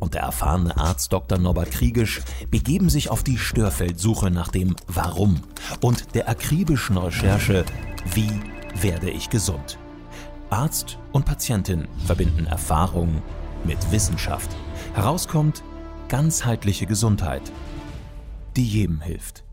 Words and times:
und 0.00 0.14
der 0.14 0.22
erfahrene 0.22 0.76
Arzt 0.76 1.12
Dr. 1.12 1.38
Norbert 1.38 1.70
Kriegisch 1.70 2.22
begeben 2.50 2.90
sich 2.90 3.10
auf 3.10 3.22
die 3.22 3.38
Störfeldsuche 3.38 4.30
nach 4.30 4.48
dem 4.48 4.74
Warum 4.88 5.40
und 5.80 6.14
der 6.14 6.28
akribischen 6.28 6.96
Recherche 6.96 7.64
Wie 8.14 8.32
werde 8.80 9.10
ich 9.10 9.30
gesund? 9.30 9.78
Arzt 10.48 10.98
und 11.12 11.26
Patientin 11.26 11.86
verbinden 12.06 12.46
Erfahrung 12.46 13.22
mit 13.64 13.92
Wissenschaft. 13.92 14.50
Herauskommt 14.94 15.62
ganzheitliche 16.08 16.86
Gesundheit, 16.86 17.52
die 18.56 18.66
jedem 18.66 19.00
hilft. 19.00 19.44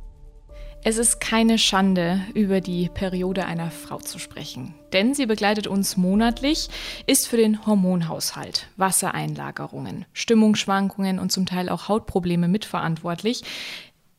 Es 0.84 0.98
ist 0.98 1.20
keine 1.20 1.58
Schande, 1.58 2.22
über 2.34 2.62
die 2.62 2.90
Periode 2.90 3.45
einer 3.45 3.72
Frau 3.72 3.99
zu 3.99 4.20
sprechen, 4.20 4.73
denn 4.94 5.13
sie 5.13 5.26
begleitet 5.26 5.67
uns 5.67 5.98
monatlich, 5.98 6.70
ist 7.08 7.27
für 7.27 7.36
den 7.36 7.66
Hormonhaushalt, 7.66 8.67
Wassereinlagerungen, 8.77 10.05
Stimmungsschwankungen 10.13 11.20
und 11.20 11.31
zum 11.31 11.45
Teil 11.45 11.70
auch 11.70 11.90
Hautprobleme 11.90 12.48
mitverantwortlich. 12.48 13.44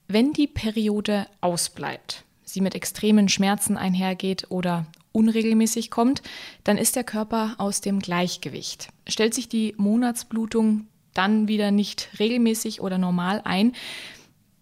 Wenn 0.09 0.33
die 0.33 0.47
Periode 0.47 1.27
ausbleibt, 1.41 2.25
sie 2.45 2.61
mit 2.61 2.75
extremen 2.75 3.29
Schmerzen 3.29 3.77
einhergeht 3.77 4.47
oder 4.51 4.87
unregelmäßig 5.13 5.91
kommt, 5.91 6.23
dann 6.65 6.77
ist 6.77 6.97
der 6.97 7.05
Körper 7.05 7.55
aus 7.59 7.81
dem 7.81 7.99
Gleichgewicht. 7.99 8.89
Stellt 9.07 9.33
sich 9.35 9.49
die 9.49 9.75
Monatsblutung 9.79 10.87
dann 11.15 11.49
wieder 11.49 11.71
nicht 11.71 12.11
regelmäßig 12.19 12.81
oder 12.81 12.99
normal 12.99 13.41
ein, 13.45 13.73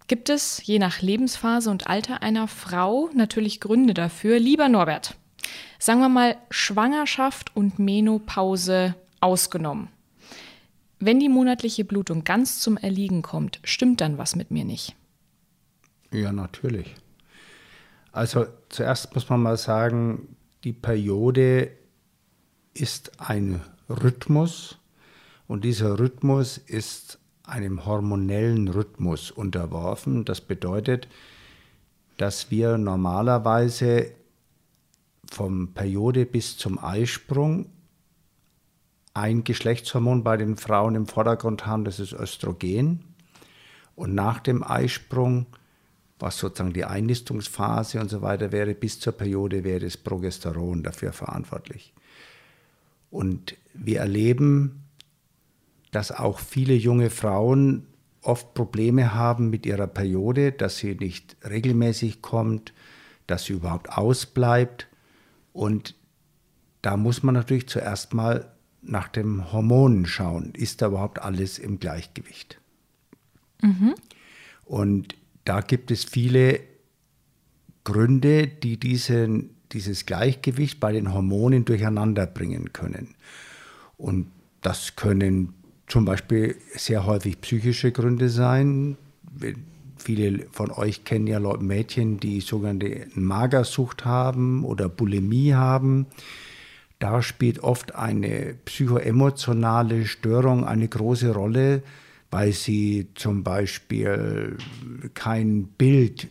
gibt 0.06 0.28
es 0.28 0.64
je 0.64 0.78
nach 0.78 1.02
Lebensphase 1.02 1.70
und 1.70 1.86
Alter 1.86 2.22
einer 2.22 2.48
Frau 2.48 3.10
natürlich 3.14 3.60
Gründe 3.60 3.94
dafür. 3.94 4.38
Lieber 4.38 4.68
Norbert, 4.68 5.16
sagen 5.78 6.00
wir 6.00 6.08
mal 6.08 6.36
Schwangerschaft 6.50 7.54
und 7.56 7.78
Menopause 7.78 8.94
ausgenommen. 9.20 9.88
Wenn 10.98 11.20
die 11.20 11.28
monatliche 11.28 11.84
Blutung 11.84 12.24
ganz 12.24 12.60
zum 12.60 12.76
Erliegen 12.76 13.22
kommt, 13.22 13.60
stimmt 13.64 14.00
dann 14.00 14.18
was 14.18 14.34
mit 14.34 14.50
mir 14.50 14.64
nicht? 14.64 14.96
Ja, 16.10 16.32
natürlich. 16.32 16.94
Also 18.12 18.46
zuerst 18.70 19.14
muss 19.14 19.28
man 19.28 19.42
mal 19.42 19.58
sagen, 19.58 20.36
die 20.64 20.72
Periode 20.72 21.70
ist 22.72 23.20
ein 23.20 23.60
Rhythmus 23.90 24.78
und 25.46 25.64
dieser 25.64 25.98
Rhythmus 25.98 26.56
ist 26.56 27.18
einem 27.46 27.86
hormonellen 27.86 28.68
Rhythmus 28.68 29.30
unterworfen. 29.30 30.24
Das 30.24 30.40
bedeutet, 30.40 31.08
dass 32.16 32.50
wir 32.50 32.78
normalerweise 32.78 34.10
vom 35.30 35.72
Periode 35.72 36.26
bis 36.26 36.56
zum 36.56 36.82
Eisprung 36.82 37.66
ein 39.14 39.44
Geschlechtshormon 39.44 40.22
bei 40.22 40.36
den 40.36 40.56
Frauen 40.56 40.94
im 40.94 41.06
Vordergrund 41.06 41.66
haben, 41.66 41.84
das 41.84 42.00
ist 42.00 42.12
Östrogen. 42.12 43.02
Und 43.94 44.14
nach 44.14 44.40
dem 44.40 44.62
Eisprung, 44.62 45.46
was 46.18 46.38
sozusagen 46.38 46.74
die 46.74 46.84
Einnistungsphase 46.84 47.98
und 47.98 48.10
so 48.10 48.20
weiter 48.20 48.52
wäre, 48.52 48.74
bis 48.74 49.00
zur 49.00 49.14
Periode 49.14 49.64
wäre 49.64 49.80
das 49.80 49.96
Progesteron 49.96 50.82
dafür 50.82 51.14
verantwortlich. 51.14 51.94
Und 53.10 53.56
wir 53.72 54.00
erleben 54.00 54.85
dass 55.90 56.12
auch 56.12 56.38
viele 56.38 56.74
junge 56.74 57.10
Frauen 57.10 57.86
oft 58.22 58.54
Probleme 58.54 59.14
haben 59.14 59.50
mit 59.50 59.66
ihrer 59.66 59.86
Periode, 59.86 60.52
dass 60.52 60.78
sie 60.78 60.94
nicht 60.94 61.36
regelmäßig 61.48 62.22
kommt, 62.22 62.72
dass 63.26 63.44
sie 63.44 63.54
überhaupt 63.54 63.90
ausbleibt. 63.90 64.88
Und 65.52 65.94
da 66.82 66.96
muss 66.96 67.22
man 67.22 67.34
natürlich 67.34 67.68
zuerst 67.68 68.14
mal 68.14 68.52
nach 68.82 69.08
den 69.08 69.52
Hormonen 69.52 70.06
schauen. 70.06 70.52
Ist 70.54 70.82
da 70.82 70.88
überhaupt 70.88 71.20
alles 71.20 71.58
im 71.58 71.78
Gleichgewicht? 71.78 72.60
Mhm. 73.62 73.94
Und 74.64 75.16
da 75.44 75.60
gibt 75.60 75.90
es 75.90 76.04
viele 76.04 76.60
Gründe, 77.84 78.48
die 78.48 78.78
diesen, 78.78 79.56
dieses 79.72 80.06
Gleichgewicht 80.06 80.80
bei 80.80 80.92
den 80.92 81.12
Hormonen 81.12 81.64
durcheinander 81.64 82.26
bringen 82.26 82.72
können. 82.72 83.14
Und 83.96 84.30
das 84.60 84.96
können 84.96 85.54
zum 85.86 86.04
Beispiel 86.04 86.56
sehr 86.74 87.06
häufig 87.06 87.40
psychische 87.40 87.92
Gründe 87.92 88.28
sein. 88.28 88.96
Viele 89.98 90.46
von 90.50 90.70
euch 90.70 91.04
kennen 91.04 91.26
ja 91.26 91.38
Leute, 91.38 91.64
Mädchen, 91.64 92.18
die 92.20 92.40
sogenannte 92.40 93.06
Magersucht 93.14 94.04
haben 94.04 94.64
oder 94.64 94.88
Bulimie 94.88 95.54
haben. 95.54 96.06
Da 96.98 97.22
spielt 97.22 97.60
oft 97.60 97.94
eine 97.94 98.54
psychoemotionale 98.64 100.06
Störung 100.06 100.64
eine 100.64 100.88
große 100.88 101.32
Rolle, 101.32 101.82
weil 102.30 102.52
sie 102.52 103.08
zum 103.14 103.44
Beispiel 103.44 104.56
kein 105.14 105.64
Bild, 105.64 106.28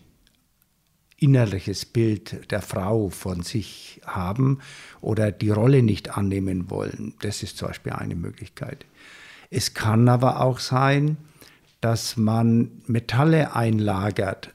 innerliches 1.18 1.86
Bild 1.86 2.52
der 2.52 2.62
Frau 2.62 3.10
von 3.10 3.42
sich 3.42 4.02
haben 4.06 4.60
oder 5.02 5.32
die 5.32 5.50
Rolle 5.52 5.82
nicht 5.82 6.18
annehmen 6.18 6.70
wollen. 6.70 7.14
Das 7.22 7.42
ist 7.44 7.58
zum 7.58 7.70
Beispiel 7.70 7.94
eine 7.94 8.16
Möglichkeit. 8.16 8.86
Es 9.58 9.74
kann 9.74 10.10
aber 10.10 10.42
auch 10.42 10.60
sein, 10.60 11.16
dass 11.80 12.18
man 12.18 12.72
Metalle 12.88 13.56
einlagert, 13.56 14.54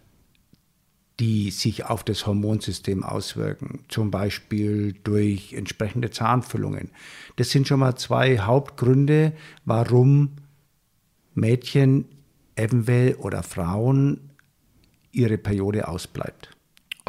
die 1.18 1.50
sich 1.50 1.86
auf 1.86 2.04
das 2.04 2.26
Hormonsystem 2.26 3.02
auswirken, 3.02 3.86
zum 3.88 4.10
Beispiel 4.10 4.92
durch 5.02 5.54
entsprechende 5.54 6.10
Zahnfüllungen. 6.10 6.90
Das 7.36 7.48
sind 7.48 7.66
schon 7.66 7.80
mal 7.80 7.96
zwei 7.96 8.40
Hauptgründe, 8.40 9.32
warum 9.64 10.32
Mädchen 11.32 12.04
eventuell 12.54 13.14
oder 13.14 13.42
Frauen 13.42 14.28
ihre 15.12 15.38
Periode 15.38 15.88
ausbleibt. 15.88 16.50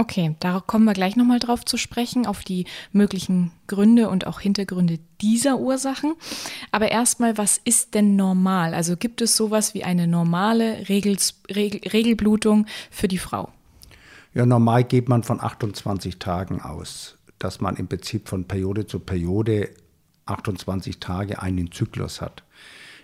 Okay, 0.02 0.36
da 0.40 0.64
kommen 0.66 0.86
wir 0.86 0.94
gleich 0.94 1.16
nochmal 1.16 1.38
drauf 1.38 1.64
zu 1.64 1.78
sprechen, 1.78 2.26
auf 2.26 2.44
die 2.44 2.66
möglichen 2.92 3.52
Gründe 3.68 4.10
und 4.10 4.26
auch 4.26 4.40
Hintergründe 4.40 4.98
dieser 5.22 5.60
Ursachen. 5.60 6.16
Aber 6.72 6.90
erstmal, 6.90 7.38
was 7.38 7.62
ist 7.64 7.94
denn 7.94 8.16
normal? 8.16 8.74
Also 8.74 8.98
gibt 8.98 9.22
es 9.22 9.38
sowas 9.38 9.76
wie 9.76 9.84
eine 9.84 10.08
normale 10.08 10.90
Regel, 10.90 11.18
Regel, 11.54 11.88
Regelblutung 11.88 12.66
für 12.90 13.08
die 13.08 13.20
Frau? 13.20 13.50
Ja, 14.34 14.48
normal 14.48 14.86
geht 14.86 15.08
man 15.08 15.22
von 15.22 15.40
28 15.40 16.18
Tagen 16.18 16.62
aus, 16.62 17.20
dass 17.38 17.62
man 17.62 17.76
im 17.76 17.88
Prinzip 17.88 18.28
von 18.28 18.46
Periode 18.46 18.88
zu 18.88 18.98
Periode 18.98 19.70
28 20.26 21.00
Tage 21.00 21.44
einen 21.44 21.72
Zyklus 21.72 22.22
hat. 22.22 22.42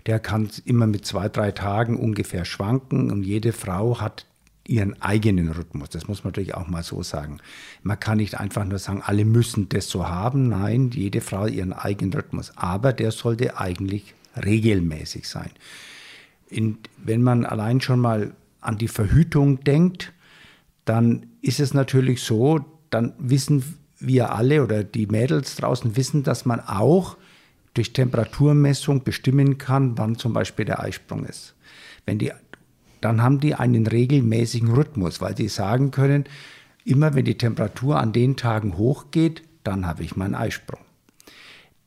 Der 0.06 0.18
kann 0.18 0.50
immer 0.64 0.88
mit 0.88 1.06
zwei, 1.06 1.28
drei 1.28 1.52
Tagen 1.52 1.96
ungefähr 1.96 2.44
schwanken 2.44 3.12
und 3.12 3.22
jede 3.22 3.52
Frau 3.52 4.00
hat 4.00 4.26
ihren 4.68 5.00
eigenen 5.02 5.50
Rhythmus. 5.50 5.88
Das 5.88 6.06
muss 6.06 6.22
man 6.22 6.30
natürlich 6.30 6.54
auch 6.54 6.68
mal 6.68 6.82
so 6.82 7.02
sagen. 7.02 7.38
Man 7.82 7.98
kann 7.98 8.18
nicht 8.18 8.38
einfach 8.38 8.64
nur 8.64 8.78
sagen, 8.78 9.02
alle 9.04 9.24
müssen 9.24 9.68
das 9.70 9.88
so 9.88 10.08
haben. 10.08 10.48
Nein, 10.48 10.90
jede 10.90 11.20
Frau 11.20 11.46
ihren 11.46 11.72
eigenen 11.72 12.12
Rhythmus. 12.12 12.52
Aber 12.54 12.92
der 12.92 13.10
sollte 13.10 13.58
eigentlich 13.58 14.14
regelmäßig 14.36 15.26
sein. 15.26 15.50
In, 16.48 16.78
wenn 16.98 17.22
man 17.22 17.44
allein 17.46 17.80
schon 17.80 17.98
mal 17.98 18.34
an 18.60 18.78
die 18.78 18.88
Verhütung 18.88 19.64
denkt, 19.64 20.12
dann 20.84 21.26
ist 21.40 21.60
es 21.60 21.72
natürlich 21.74 22.22
so, 22.22 22.64
dann 22.90 23.14
wissen 23.18 23.64
wir 23.98 24.34
alle 24.34 24.62
oder 24.62 24.84
die 24.84 25.06
Mädels 25.06 25.56
draußen 25.56 25.96
wissen, 25.96 26.22
dass 26.22 26.44
man 26.44 26.60
auch 26.60 27.16
durch 27.74 27.92
Temperaturmessung 27.92 29.02
bestimmen 29.02 29.56
kann, 29.56 29.96
wann 29.96 30.16
zum 30.16 30.32
Beispiel 30.32 30.64
der 30.64 30.80
Eisprung 30.80 31.24
ist. 31.24 31.54
Wenn 32.06 32.18
die 32.18 32.32
dann 33.00 33.22
haben 33.22 33.40
die 33.40 33.54
einen 33.54 33.86
regelmäßigen 33.86 34.70
Rhythmus, 34.70 35.20
weil 35.20 35.36
sie 35.36 35.48
sagen 35.48 35.90
können, 35.90 36.24
immer 36.84 37.14
wenn 37.14 37.24
die 37.24 37.38
Temperatur 37.38 37.98
an 37.98 38.12
den 38.12 38.36
Tagen 38.36 38.76
hochgeht, 38.76 39.42
dann 39.64 39.86
habe 39.86 40.02
ich 40.02 40.16
meinen 40.16 40.34
Eisprung. 40.34 40.80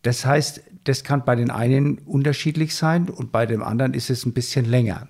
Das 0.04 0.26
heißt, 0.26 0.64
das 0.84 1.04
kann 1.04 1.26
bei 1.26 1.36
den 1.36 1.52
einen 1.52 2.00
unterschiedlich 2.00 2.76
sein 2.76 3.10
und 3.10 3.32
bei 3.32 3.46
dem 3.46 3.62
anderen 3.64 3.94
ist 3.94 4.10
es 4.10 4.26
ein 4.26 4.34
bisschen 4.34 4.66
länger. 4.66 5.08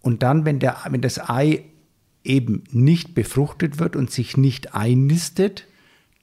Und 0.00 0.22
dann, 0.22 0.44
wenn, 0.44 0.58
der, 0.58 0.76
wenn 0.88 1.00
das 1.00 1.18
Ei 1.18 1.64
eben 2.22 2.64
nicht 2.70 3.14
befruchtet 3.14 3.78
wird 3.78 3.96
und 3.96 4.10
sich 4.10 4.36
nicht 4.36 4.74
einnistet, 4.74 5.66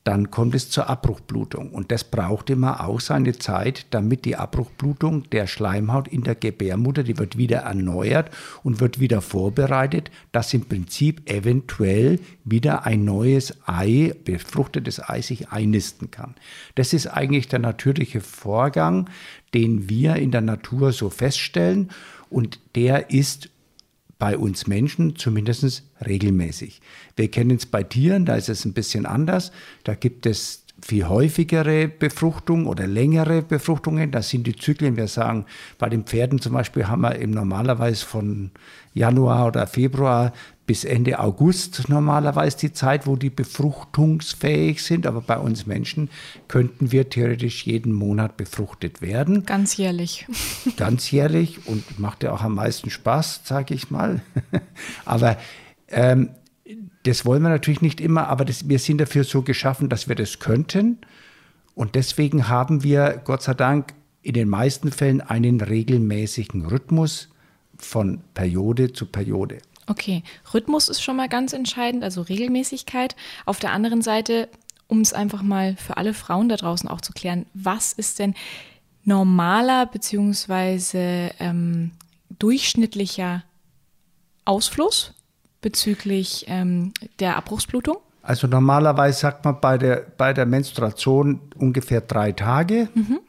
dann 0.04 0.32
kommt 0.32 0.56
es 0.56 0.70
zur 0.70 0.90
Abbruchblutung. 0.90 1.70
Und 1.70 1.92
das 1.92 2.04
braucht 2.04 2.50
immer 2.50 2.88
auch 2.88 3.00
seine 3.00 3.38
Zeit, 3.38 3.86
damit 3.92 4.26
die 4.26 4.36
Abbruchblutung 4.36 5.30
der 5.30 5.46
Schleimhaut 5.46 6.08
in 6.08 6.24
der 6.24 6.34
Gebärmutter, 6.34 7.04
die 7.04 7.20
wird 7.20 7.38
wieder 7.38 7.60
erneuert 7.60 8.32
und 8.64 8.80
wird 8.80 9.00
wieder 9.00 9.22
vorbereitet, 9.22 10.10
dass 10.32 10.54
im 10.54 10.66
Prinzip 10.66 11.30
eventuell 11.30 12.20
wieder 12.44 12.86
ein 12.86 13.06
neues 13.06 13.56
Ei, 13.68 14.16
befruchtetes 14.26 15.08
Ei, 15.08 15.22
sich 15.22 15.50
einnisten 15.50 16.10
kann. 16.10 16.34
Das 16.74 16.94
ist 16.94 17.06
eigentlich 17.06 17.48
der 17.48 17.60
natürliche 17.60 18.22
Vorgang, 18.22 19.08
den 19.54 19.88
wir 19.88 20.16
in 20.16 20.32
der 20.32 20.42
Natur 20.42 20.94
so 20.94 21.12
feststellen. 21.12 21.92
Und 22.32 22.60
der 22.76 23.12
ist 23.12 23.51
bei 24.22 24.38
uns 24.38 24.68
Menschen 24.68 25.16
zumindest 25.16 25.84
regelmäßig. 26.06 26.80
Wir 27.16 27.32
kennen 27.32 27.58
es 27.58 27.66
bei 27.66 27.82
Tieren, 27.82 28.24
da 28.24 28.36
ist 28.36 28.50
es 28.50 28.66
ein 28.66 28.74
bisschen 28.74 29.08
anders. 29.08 29.52
Da 29.84 29.96
gibt 29.96 30.28
es 30.28 30.64
viel 30.80 31.08
häufigere 31.10 31.88
Befruchtung 31.88 32.68
oder 32.68 32.86
längere 32.86 33.42
Befruchtungen. 33.42 34.12
Das 34.12 34.30
sind 34.30 34.46
die 34.46 34.56
Zyklen. 34.56 34.96
Wir 34.96 35.08
sagen, 35.08 35.48
bei 35.80 35.90
den 35.90 36.04
Pferden 36.04 36.40
zum 36.40 36.54
Beispiel 36.54 36.88
haben 36.88 37.02
wir 37.02 37.20
eben 37.20 37.32
normalerweise 37.32 38.06
von 38.06 38.52
Januar 38.94 39.48
oder 39.48 39.66
Februar 39.66 40.34
bis 40.72 40.86
Ende 40.86 41.20
August 41.20 41.90
normalerweise 41.90 42.58
die 42.58 42.72
Zeit, 42.72 43.06
wo 43.06 43.18
die 43.18 43.30
befruchtungsfähig 43.30 44.82
sind. 44.82 45.06
Aber 45.06 45.20
bei 45.20 45.38
uns 45.38 45.66
Menschen 45.66 46.10
könnten 46.48 46.94
wir 46.94 47.10
theoretisch 47.10 47.66
jeden 47.66 47.92
Monat 47.92 48.38
befruchtet 48.38 49.02
werden. 49.02 49.46
Ganz 49.46 49.76
jährlich. 49.76 50.28
Ganz 50.78 51.12
jährlich 51.12 51.68
und 51.68 52.00
macht 52.00 52.24
ja 52.24 52.32
auch 52.32 52.42
am 52.42 52.56
meisten 52.56 52.90
Spaß, 52.90 53.42
sage 53.44 53.74
ich 53.74 53.92
mal. 53.92 54.22
aber 55.04 55.36
ähm, 55.90 56.30
das 57.04 57.26
wollen 57.26 57.44
wir 57.44 57.50
natürlich 57.50 57.82
nicht 57.82 58.00
immer, 58.00 58.30
aber 58.30 58.46
das, 58.46 58.70
wir 58.70 58.80
sind 58.80 59.02
dafür 59.02 59.26
so 59.26 59.42
geschaffen, 59.42 59.90
dass 59.90 60.08
wir 60.08 60.16
das 60.16 60.40
könnten. 60.40 61.00
Und 61.76 61.96
deswegen 61.96 62.48
haben 62.48 62.82
wir, 62.82 63.20
Gott 63.26 63.42
sei 63.42 63.56
Dank, 63.56 63.94
in 64.22 64.36
den 64.36 64.48
meisten 64.48 64.94
Fällen 64.94 65.20
einen 65.20 65.60
regelmäßigen 65.60 66.66
Rhythmus 66.66 67.28
von 67.78 68.22
Periode 68.34 68.94
zu 68.94 69.08
Periode. 69.08 69.58
Okay, 69.88 70.24
Rhythmus 70.54 70.88
ist 70.88 71.02
schon 71.02 71.16
mal 71.16 71.30
ganz 71.30 71.54
entscheidend, 71.54 72.04
also 72.04 72.22
Regelmäßigkeit. 72.22 73.16
Auf 73.46 73.60
der 73.60 73.72
anderen 73.72 74.02
Seite, 74.02 74.48
um 74.88 75.02
es 75.02 75.14
einfach 75.14 75.42
mal 75.42 75.76
für 75.76 75.98
alle 75.98 76.14
Frauen 76.14 76.50
da 76.50 76.56
draußen 76.56 76.90
auch 76.90 77.02
zu 77.02 77.14
klären, 77.14 77.46
was 77.54 77.94
ist 77.94 78.20
denn 78.20 78.36
normaler 79.04 79.88
bzw. 79.88 81.32
Ähm, 81.40 81.92
durchschnittlicher 82.38 83.44
Ausfluss 84.46 85.14
bezüglich 85.62 86.46
ähm, 86.48 86.94
der 87.20 87.38
Abbruchsblutung? 87.38 87.98
Also 88.24 88.48
normalerweise 88.48 89.20
sagt 89.20 89.46
man 89.46 89.60
bei 89.60 89.78
der, 89.78 90.06
bei 90.18 90.34
der 90.34 90.46
Menstruation 90.46 91.42
ungefähr 91.56 92.02
drei 92.02 92.32
Tage. 92.32 92.90
Mhm. 92.94 93.20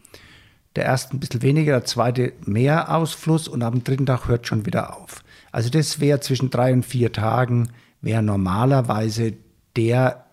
Der 0.76 0.84
erste 0.84 1.16
ein 1.16 1.20
bisschen 1.20 1.42
weniger, 1.42 1.72
der 1.72 1.84
zweite 1.84 2.32
mehr 2.44 2.94
Ausfluss 2.94 3.48
und 3.48 3.62
am 3.62 3.84
dritten 3.84 4.06
Tag 4.06 4.28
hört 4.28 4.46
schon 4.46 4.66
wieder 4.66 4.96
auf. 4.96 5.21
Also 5.52 5.70
das 5.70 6.00
wäre 6.00 6.20
zwischen 6.20 6.50
drei 6.50 6.72
und 6.72 6.84
vier 6.84 7.12
Tagen, 7.12 7.68
wäre 8.00 8.22
normalerweise 8.22 9.34
der, 9.76 10.24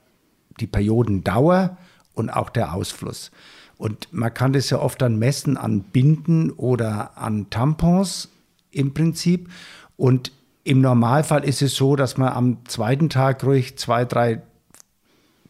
die 0.60 0.68
Periodendauer 0.68 1.78
und 2.14 2.30
auch 2.30 2.50
der 2.50 2.74
Ausfluss. 2.74 3.32
Und 3.78 4.12
man 4.12 4.34
kann 4.34 4.54
das 4.54 4.70
ja 4.70 4.80
oft 4.80 5.02
dann 5.02 5.20
messen 5.20 5.56
an 5.56 5.82
Binden 5.82 6.52
oder 6.52 7.18
an 7.18 7.50
Tampons 7.50 8.30
im 8.72 8.94
Prinzip. 8.94 9.50
Und 9.96 10.32
im 10.64 10.82
Normalfall 10.82 11.44
ist 11.44 11.62
es 11.62 11.76
so, 11.76 11.96
dass 11.96 12.18
man 12.18 12.34
am 12.34 12.58
zweiten 12.66 13.10
Tag 13.10 13.44
ruhig 13.44 13.78
zwei, 13.78 14.06
drei 14.06 14.42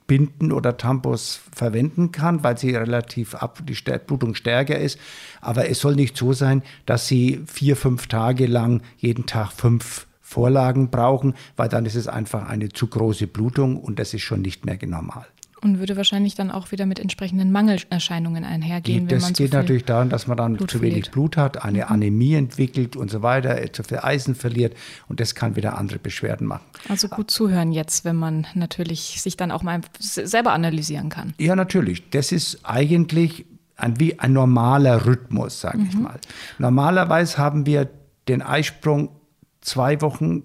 Binden 0.10 0.52
oder 0.52 0.76
Tampons 0.76 1.40
verwenden 1.56 2.12
kann, 2.12 2.44
weil 2.44 2.58
sie 2.58 2.76
relativ 2.76 3.36
ab, 3.36 3.60
die 3.64 3.76
Blutung 4.08 4.34
stärker 4.34 4.78
ist. 4.78 5.00
Aber 5.40 5.70
es 5.70 5.80
soll 5.80 5.96
nicht 5.96 6.18
so 6.18 6.34
sein, 6.34 6.64
dass 6.88 7.08
sie 7.08 7.44
vier, 7.46 7.76
fünf 7.76 8.08
Tage 8.08 8.48
lang 8.48 8.82
jeden 8.98 9.28
Tag 9.28 9.54
fünf 9.54 10.08
Vorlagen 10.20 10.90
brauchen, 10.90 11.36
weil 11.56 11.70
dann 11.70 11.86
ist 11.86 11.96
es 11.96 12.08
einfach 12.08 12.50
eine 12.50 12.70
zu 12.70 12.88
große 12.88 13.28
Blutung 13.28 13.78
und 13.78 14.00
das 14.00 14.14
ist 14.16 14.24
schon 14.24 14.42
nicht 14.42 14.66
mehr 14.66 14.80
normal. 14.82 15.28
Und 15.62 15.80
würde 15.80 15.98
wahrscheinlich 15.98 16.36
dann 16.36 16.52
auch 16.52 16.72
wieder 16.72 16.86
mit 16.86 17.00
entsprechenden 17.00 17.52
Mangelerscheinungen 17.52 18.46
einhergehen. 18.46 19.08
Das 19.08 19.18
wenn 19.18 19.22
man 19.22 19.34
geht 19.34 19.54
natürlich 19.54 19.84
daran, 19.84 20.10
dass 20.10 20.28
man 20.28 20.38
dann 20.38 20.56
Blut 20.56 20.72
zu 20.72 20.82
wenig 20.82 20.94
verliert. 20.94 21.12
Blut 21.12 21.38
hat, 21.38 21.64
eine 21.66 21.80
mhm. 21.80 21.92
Anämie 21.92 22.36
entwickelt 22.36 22.96
und 22.96 23.12
so 23.12 23.22
weiter, 23.22 23.74
zu 23.74 23.84
viel 23.84 24.00
Eisen 24.00 24.36
verliert 24.36 24.76
und 25.08 25.20
das 25.20 25.36
kann 25.36 25.56
wieder 25.56 25.78
andere 25.78 26.00
Beschwerden 26.00 26.48
machen. 26.48 26.64
Also 26.88 27.10
gut 27.10 27.30
zuhören 27.30 27.72
jetzt, 27.72 28.06
wenn 28.06 28.16
man 28.16 28.48
natürlich 28.54 29.22
sich 29.22 29.36
dann 29.36 29.52
auch 29.52 29.64
mal 29.64 29.82
selber 30.00 30.54
analysieren 30.54 31.10
kann. 31.10 31.34
Ja, 31.38 31.56
natürlich. 31.56 32.10
Das 32.10 32.32
ist 32.32 32.60
eigentlich 32.64 33.46
ein, 33.76 34.00
wie 34.00 34.20
ein 34.20 34.34
normaler 34.34 35.06
Rhythmus, 35.06 35.62
sage 35.62 35.80
mhm. 35.80 35.88
ich 35.90 35.96
mal. 35.96 36.20
Normalerweise 36.58 37.38
haben 37.38 37.66
wir 37.66 37.90
den 38.28 38.42
Eisprung 38.42 39.10
zwei 39.62 40.02
Wochen, 40.02 40.44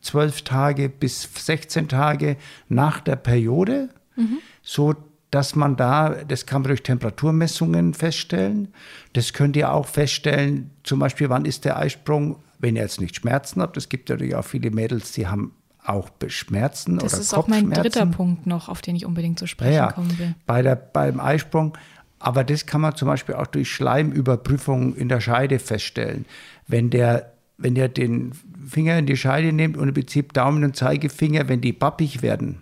zwölf 0.00 0.42
Tage 0.42 0.88
bis 0.88 1.28
16 1.34 1.88
Tage 1.88 2.36
nach 2.68 3.00
der 3.00 3.16
Periode 3.16 3.88
mhm. 4.16 4.38
so 4.62 4.94
dass 5.32 5.56
man 5.56 5.76
da, 5.76 6.10
das 6.28 6.44
kann 6.44 6.60
man 6.60 6.68
durch 6.68 6.82
Temperaturmessungen 6.82 7.94
feststellen. 7.94 8.68
Das 9.14 9.32
könnt 9.32 9.56
ihr 9.56 9.72
auch 9.72 9.86
feststellen, 9.86 10.70
zum 10.82 10.98
Beispiel, 10.98 11.30
wann 11.30 11.46
ist 11.46 11.64
der 11.64 11.78
Eisprung, 11.78 12.36
wenn 12.58 12.76
ihr 12.76 12.82
jetzt 12.82 13.00
nicht 13.00 13.16
Schmerzen 13.16 13.62
habt. 13.62 13.78
Es 13.78 13.88
gibt 13.88 14.10
natürlich 14.10 14.34
auch 14.34 14.44
viele 14.44 14.70
Mädels, 14.70 15.12
die 15.12 15.26
haben 15.26 15.52
auch 15.84 16.10
Schmerzen 16.28 16.98
das 16.98 17.14
oder 17.14 17.22
ist 17.22 17.34
auch 17.34 17.48
mein 17.48 17.70
dritter 17.70 18.06
Punkt 18.06 18.46
noch, 18.46 18.68
auf 18.68 18.82
den 18.82 18.94
ich 18.94 19.06
unbedingt 19.06 19.38
zu 19.38 19.46
sprechen 19.46 19.72
ja, 19.72 19.90
kommen 19.90 20.16
will. 20.18 20.34
Bei 20.46 20.60
der, 20.60 20.76
beim 20.76 21.18
Eisprung, 21.18 21.78
aber 22.18 22.44
das 22.44 22.66
kann 22.66 22.82
man 22.82 22.94
zum 22.94 23.08
Beispiel 23.08 23.34
auch 23.34 23.46
durch 23.46 23.72
Schleimüberprüfungen 23.72 24.94
in 24.94 25.08
der 25.08 25.20
Scheide 25.20 25.58
feststellen. 25.58 26.26
Wenn 26.68 26.90
der, 26.90 27.32
wenn 27.56 27.74
der 27.74 27.88
den 27.88 28.32
Finger 28.68 28.98
in 28.98 29.06
die 29.06 29.16
Scheide 29.16 29.52
nimmt 29.52 29.78
und 29.78 29.88
im 29.88 29.94
Prinzip 29.94 30.34
Daumen 30.34 30.62
und 30.62 30.76
Zeigefinger, 30.76 31.48
wenn 31.48 31.62
die 31.62 31.72
pappig 31.72 32.20
werden, 32.22 32.60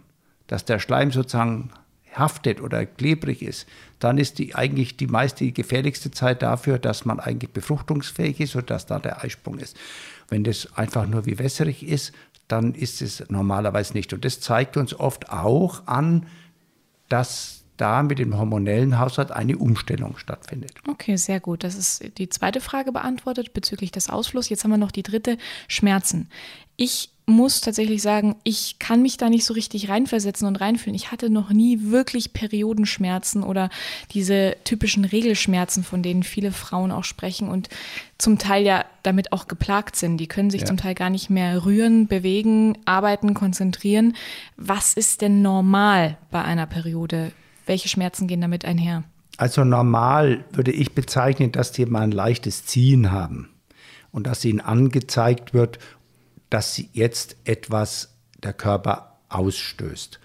dass 0.51 0.65
der 0.65 0.81
Schleim 0.81 1.13
sozusagen 1.13 1.71
haftet 2.13 2.61
oder 2.61 2.85
klebrig 2.85 3.41
ist, 3.41 3.69
dann 4.01 4.19
ist 4.19 4.41
die 4.41 4.57
eigentlich 4.57 4.97
die 4.97 5.07
meiste, 5.07 5.45
die 5.45 5.55
gefährlichste 5.55 6.11
Zeit 6.11 6.43
dafür, 6.43 6.81
dass 6.81 7.05
man 7.05 7.21
eigentlich 7.21 7.53
befruchtungsfähig 7.53 8.41
ist 8.41 8.57
und 8.57 8.69
dass 8.69 8.85
da 8.85 8.99
der 8.99 9.23
Eisprung 9.23 9.59
ist. 9.59 9.77
Wenn 10.29 10.43
das 10.43 10.77
einfach 10.77 11.07
nur 11.07 11.25
wie 11.25 11.39
wässrig 11.39 11.87
ist, 11.87 12.13
dann 12.49 12.75
ist 12.75 13.01
es 13.01 13.23
normalerweise 13.29 13.93
nicht. 13.93 14.13
Und 14.13 14.25
das 14.25 14.41
zeigt 14.41 14.77
uns 14.77 14.93
oft 14.93 15.31
auch 15.31 15.87
an, 15.87 16.27
dass 17.09 17.63
da 17.77 18.03
mit 18.03 18.19
dem 18.19 18.37
hormonellen 18.37 18.99
Haushalt 18.99 19.31
eine 19.31 19.57
Umstellung 19.57 20.19
stattfindet. 20.19 20.73
Okay, 20.89 21.17
sehr 21.17 21.39
gut. 21.39 21.63
Das 21.63 21.77
ist 21.77 22.19
die 22.19 22.29
zweite 22.29 22.61
Frage 22.61 22.91
beantwortet 22.91 23.55
bezüglich 23.55 23.93
des 23.93 24.11
Ausflusses. 24.11 24.51
Jetzt 24.51 24.65
haben 24.65 24.73
wir 24.73 24.79
noch 24.79 24.91
die 24.91 25.05
dritte, 25.05 25.39
Schmerzen. 25.69 26.29
Ich 26.77 27.13
muss 27.31 27.61
tatsächlich 27.61 28.03
sagen, 28.03 28.37
ich 28.45 28.79
kann 28.79 29.03
mich 29.03 29.17
da 29.17 29.31
nicht 29.31 29.45
so 29.45 29.55
richtig 29.55 29.89
reinversetzen 29.89 30.47
und 30.47 30.57
reinfühlen. 30.57 30.95
Ich 30.95 31.11
hatte 31.11 31.31
noch 31.31 31.51
nie 31.51 31.79
wirklich 31.85 32.33
Periodenschmerzen 32.33 33.43
oder 33.43 33.71
diese 34.13 34.57
typischen 34.65 35.05
Regelschmerzen, 35.05 35.85
von 35.85 36.03
denen 36.03 36.23
viele 36.23 36.53
Frauen 36.53 36.93
auch 36.93 37.05
sprechen 37.05 37.49
und 37.49 37.69
zum 38.19 38.39
Teil 38.39 38.65
ja 38.65 38.85
damit 39.03 39.33
auch 39.33 39.49
geplagt 39.49 39.97
sind. 39.97 40.19
Die 40.19 40.27
können 40.27 40.51
sich 40.51 40.63
ja. 40.63 40.67
zum 40.67 40.77
Teil 40.77 40.95
gar 40.95 41.11
nicht 41.11 41.31
mehr 41.31 41.65
rühren, 41.65 42.07
bewegen, 42.07 42.77
arbeiten, 42.85 43.35
konzentrieren. 43.35 44.15
Was 44.57 44.93
ist 44.95 45.23
denn 45.23 45.43
normal 45.43 46.19
bei 46.31 46.43
einer 46.43 46.67
Periode? 46.67 47.33
Welche 47.67 47.89
Schmerzen 47.89 48.27
gehen 48.27 48.41
damit 48.41 48.65
einher? 48.65 49.05
Also 49.37 49.65
normal 49.65 50.45
würde 50.53 50.71
ich 50.71 50.95
bezeichnen, 50.95 51.51
dass 51.51 51.73
die 51.73 51.87
mal 51.87 52.03
ein 52.03 52.13
leichtes 52.13 52.67
Ziehen 52.67 53.11
haben 53.11 53.49
und 54.13 54.27
dass 54.27 54.45
ihnen 54.45 54.61
angezeigt 54.61 55.55
wird, 55.55 55.79
dass 56.51 56.83
jetzt 56.93 57.37
etwas 57.45 58.15
der 58.43 58.53
Körper 58.53 59.19
ausstößt. 59.29 60.21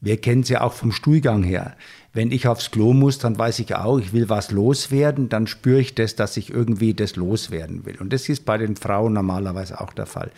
Wir 0.00 0.20
kennen 0.20 0.42
es 0.42 0.48
ja 0.48 0.60
auch 0.60 0.72
vom 0.72 0.92
Stuhlgang 0.92 1.42
her. 1.42 1.76
Wenn 2.12 2.32
ich 2.32 2.48
aufs 2.48 2.70
Klo 2.70 2.92
muss, 2.92 3.18
dann 3.18 3.38
weiß 3.38 3.58
ich 3.58 3.74
auch, 3.74 3.98
ich 3.98 4.12
will 4.12 4.28
was 4.28 4.50
loswerden, 4.50 5.28
dann 5.28 5.46
spüre 5.46 5.80
ich 5.80 5.94
das, 5.94 6.16
dass 6.16 6.36
ich 6.36 6.50
irgendwie 6.50 6.94
das 6.94 7.16
loswerden 7.16 7.84
will. 7.84 7.96
Und 8.00 8.12
das 8.12 8.28
ist 8.28 8.44
bei 8.44 8.56
den 8.56 8.76
Frauen 8.76 9.12
normalerweise 9.12 9.80
auch 9.80 9.92
der 9.92 10.06
Fall. 10.06 10.30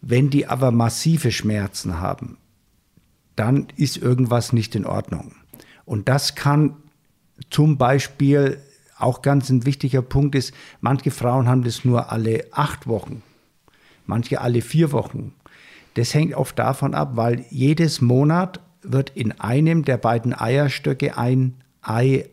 Wenn 0.00 0.30
die 0.30 0.46
aber 0.46 0.70
massive 0.70 1.32
Schmerzen 1.32 2.00
haben, 2.00 2.38
dann 3.36 3.68
ist 3.76 3.96
irgendwas 3.96 4.52
nicht 4.52 4.74
in 4.74 4.86
Ordnung. 4.86 5.34
Und 5.84 6.08
das 6.08 6.34
kann 6.34 6.76
zum 7.50 7.76
Beispiel 7.76 8.58
auch 8.98 9.22
ganz 9.22 9.48
ein 9.50 9.66
wichtiger 9.66 10.02
Punkt 10.02 10.34
ist, 10.34 10.52
manche 10.80 11.10
Frauen 11.10 11.48
haben 11.48 11.64
das 11.64 11.84
nur 11.84 12.12
alle 12.12 12.46
acht 12.52 12.86
Wochen, 12.86 13.22
manche 14.10 14.40
alle 14.40 14.60
vier 14.60 14.92
Wochen. 14.92 15.32
Das 15.94 16.12
hängt 16.12 16.34
oft 16.34 16.58
davon 16.58 16.94
ab, 16.94 17.12
weil 17.14 17.46
jedes 17.48 18.00
Monat 18.00 18.60
wird 18.82 19.10
in 19.10 19.32
einem 19.40 19.84
der 19.84 19.96
beiden 19.96 20.38
Eierstöcke 20.38 21.16
ein 21.16 21.54
Ei 21.82 22.28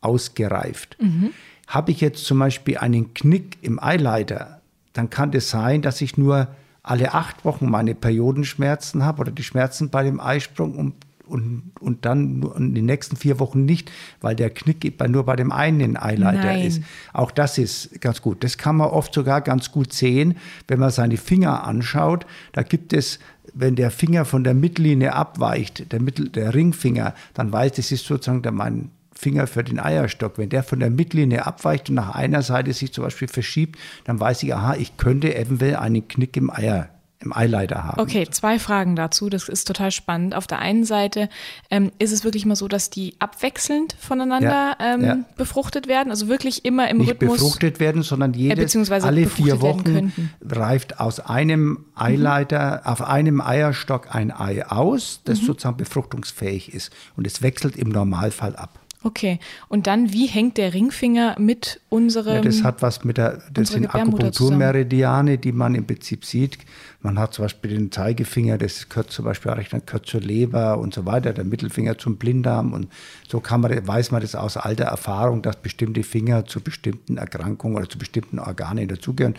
ausgereift. 0.00 0.96
Mhm. 1.00 1.30
Habe 1.66 1.90
ich 1.90 2.00
jetzt 2.00 2.24
zum 2.24 2.38
Beispiel 2.38 2.78
einen 2.78 3.14
Knick 3.14 3.58
im 3.62 3.82
Eileiter, 3.82 4.60
dann 4.92 5.10
kann 5.10 5.30
es 5.30 5.50
das 5.50 5.50
sein, 5.50 5.82
dass 5.82 6.00
ich 6.00 6.18
nur 6.18 6.48
alle 6.82 7.14
acht 7.14 7.44
Wochen 7.44 7.70
meine 7.70 7.94
Periodenschmerzen 7.94 9.04
habe 9.04 9.20
oder 9.22 9.32
die 9.32 9.44
Schmerzen 9.44 9.88
bei 9.88 10.02
dem 10.02 10.20
Eisprung 10.20 10.74
und 10.74 10.94
und, 11.32 11.72
und 11.80 12.04
dann 12.04 12.42
in 12.56 12.74
den 12.74 12.84
nächsten 12.84 13.16
vier 13.16 13.40
Wochen 13.40 13.64
nicht, 13.64 13.90
weil 14.20 14.36
der 14.36 14.50
Knick 14.50 14.82
nur 15.08 15.24
bei 15.24 15.34
dem 15.34 15.50
einen 15.50 15.96
Eileiter 15.96 16.44
Nein. 16.44 16.66
ist. 16.66 16.82
Auch 17.14 17.30
das 17.30 17.56
ist 17.56 18.00
ganz 18.00 18.20
gut. 18.20 18.44
Das 18.44 18.58
kann 18.58 18.76
man 18.76 18.88
oft 18.88 19.14
sogar 19.14 19.40
ganz 19.40 19.72
gut 19.72 19.94
sehen, 19.94 20.36
wenn 20.68 20.78
man 20.78 20.90
seine 20.90 21.16
Finger 21.16 21.64
anschaut. 21.64 22.26
Da 22.52 22.62
gibt 22.62 22.92
es 22.92 23.18
wenn 23.54 23.76
der 23.76 23.90
Finger 23.90 24.24
von 24.24 24.44
der 24.44 24.54
Mittellinie 24.54 25.14
abweicht, 25.14 25.92
der, 25.92 26.00
Mittel, 26.00 26.28
der 26.28 26.54
Ringfinger, 26.54 27.12
dann 27.34 27.52
weiß, 27.52 27.72
das 27.72 27.92
ist 27.92 28.06
sozusagen 28.06 28.40
der, 28.40 28.52
mein 28.52 28.90
Finger 29.12 29.46
für 29.46 29.64
den 29.64 29.78
Eierstock. 29.78 30.38
Wenn 30.38 30.48
der 30.48 30.62
von 30.62 30.80
der 30.80 30.90
Mittellinie 30.90 31.44
abweicht 31.44 31.88
und 31.88 31.96
nach 31.96 32.14
einer 32.14 32.42
Seite 32.42 32.72
sich 32.72 32.92
zum 32.92 33.04
Beispiel 33.04 33.28
verschiebt, 33.28 33.78
dann 34.04 34.20
weiß 34.20 34.44
ich, 34.44 34.54
aha, 34.54 34.76
ich 34.76 34.96
könnte 34.96 35.34
eventuell 35.34 35.76
einen 35.76 36.06
Knick 36.06 36.36
im 36.36 36.50
Eier 36.50 36.88
im 37.22 37.34
Eileiter 37.34 37.84
haben. 37.84 38.00
Okay, 38.00 38.26
zwei 38.30 38.58
Fragen 38.58 38.96
dazu. 38.96 39.28
Das 39.28 39.48
ist 39.48 39.66
total 39.66 39.90
spannend. 39.90 40.34
Auf 40.34 40.46
der 40.46 40.58
einen 40.58 40.84
Seite 40.84 41.28
ähm, 41.70 41.92
ist 41.98 42.12
es 42.12 42.24
wirklich 42.24 42.46
mal 42.46 42.56
so, 42.56 42.68
dass 42.68 42.90
die 42.90 43.14
abwechselnd 43.18 43.96
voneinander 43.98 44.76
ja, 44.78 44.94
ähm, 44.94 45.04
ja. 45.04 45.18
befruchtet 45.36 45.88
werden, 45.88 46.10
also 46.10 46.28
wirklich 46.28 46.64
immer 46.64 46.88
im 46.90 46.98
Nicht 46.98 47.10
Rhythmus. 47.10 47.38
befruchtet 47.38 47.80
werden, 47.80 48.02
sondern 48.02 48.34
jedes, 48.34 48.74
äh, 48.74 49.00
alle 49.02 49.26
vier 49.26 49.60
Wochen 49.60 50.12
reift 50.42 51.00
aus 51.00 51.20
einem 51.20 51.86
Eileiter, 51.94 52.82
mhm. 52.84 52.92
auf 52.92 53.02
einem 53.02 53.40
Eierstock 53.40 54.14
ein 54.14 54.30
Ei 54.30 54.66
aus, 54.66 55.20
das 55.24 55.40
mhm. 55.40 55.46
sozusagen 55.46 55.76
befruchtungsfähig 55.76 56.72
ist. 56.72 56.90
Und 57.16 57.26
es 57.26 57.42
wechselt 57.42 57.76
im 57.76 57.88
Normalfall 57.88 58.56
ab. 58.56 58.81
Okay, 59.04 59.40
und 59.68 59.86
dann, 59.86 60.12
wie 60.12 60.26
hängt 60.26 60.58
der 60.58 60.74
Ringfinger 60.74 61.36
mit 61.38 61.80
unserem. 61.88 62.36
Ja, 62.36 62.40
das 62.40 62.62
hat 62.62 62.82
was 62.82 63.04
mit 63.04 63.18
der, 63.18 63.42
das 63.52 63.70
sind 63.70 63.92
Akupunkturmeridiane, 63.92 65.38
die 65.38 65.52
man 65.52 65.74
im 65.74 65.86
Prinzip 65.86 66.24
sieht. 66.24 66.58
Man 67.00 67.18
hat 67.18 67.34
zum 67.34 67.44
Beispiel 67.44 67.72
den 67.72 67.90
Zeigefinger, 67.90 68.58
das 68.58 68.88
gehört 68.88 69.10
zum 69.10 69.24
Beispiel 69.24 69.50
auch 69.50 69.56
gehört 69.56 70.06
zur 70.06 70.20
Leber 70.20 70.78
und 70.78 70.94
so 70.94 71.04
weiter, 71.04 71.32
der 71.32 71.44
Mittelfinger 71.44 71.98
zum 71.98 72.16
Blinddarm. 72.16 72.72
Und 72.72 72.88
so 73.28 73.40
kann 73.40 73.60
man, 73.60 73.86
weiß 73.86 74.12
man 74.12 74.20
das 74.20 74.36
aus 74.36 74.56
alter 74.56 74.84
Erfahrung, 74.84 75.42
dass 75.42 75.56
bestimmte 75.56 76.04
Finger 76.04 76.46
zu 76.46 76.60
bestimmten 76.60 77.16
Erkrankungen 77.16 77.76
oder 77.76 77.88
zu 77.88 77.98
bestimmten 77.98 78.38
Organen 78.38 78.86
dazugehören. 78.86 79.34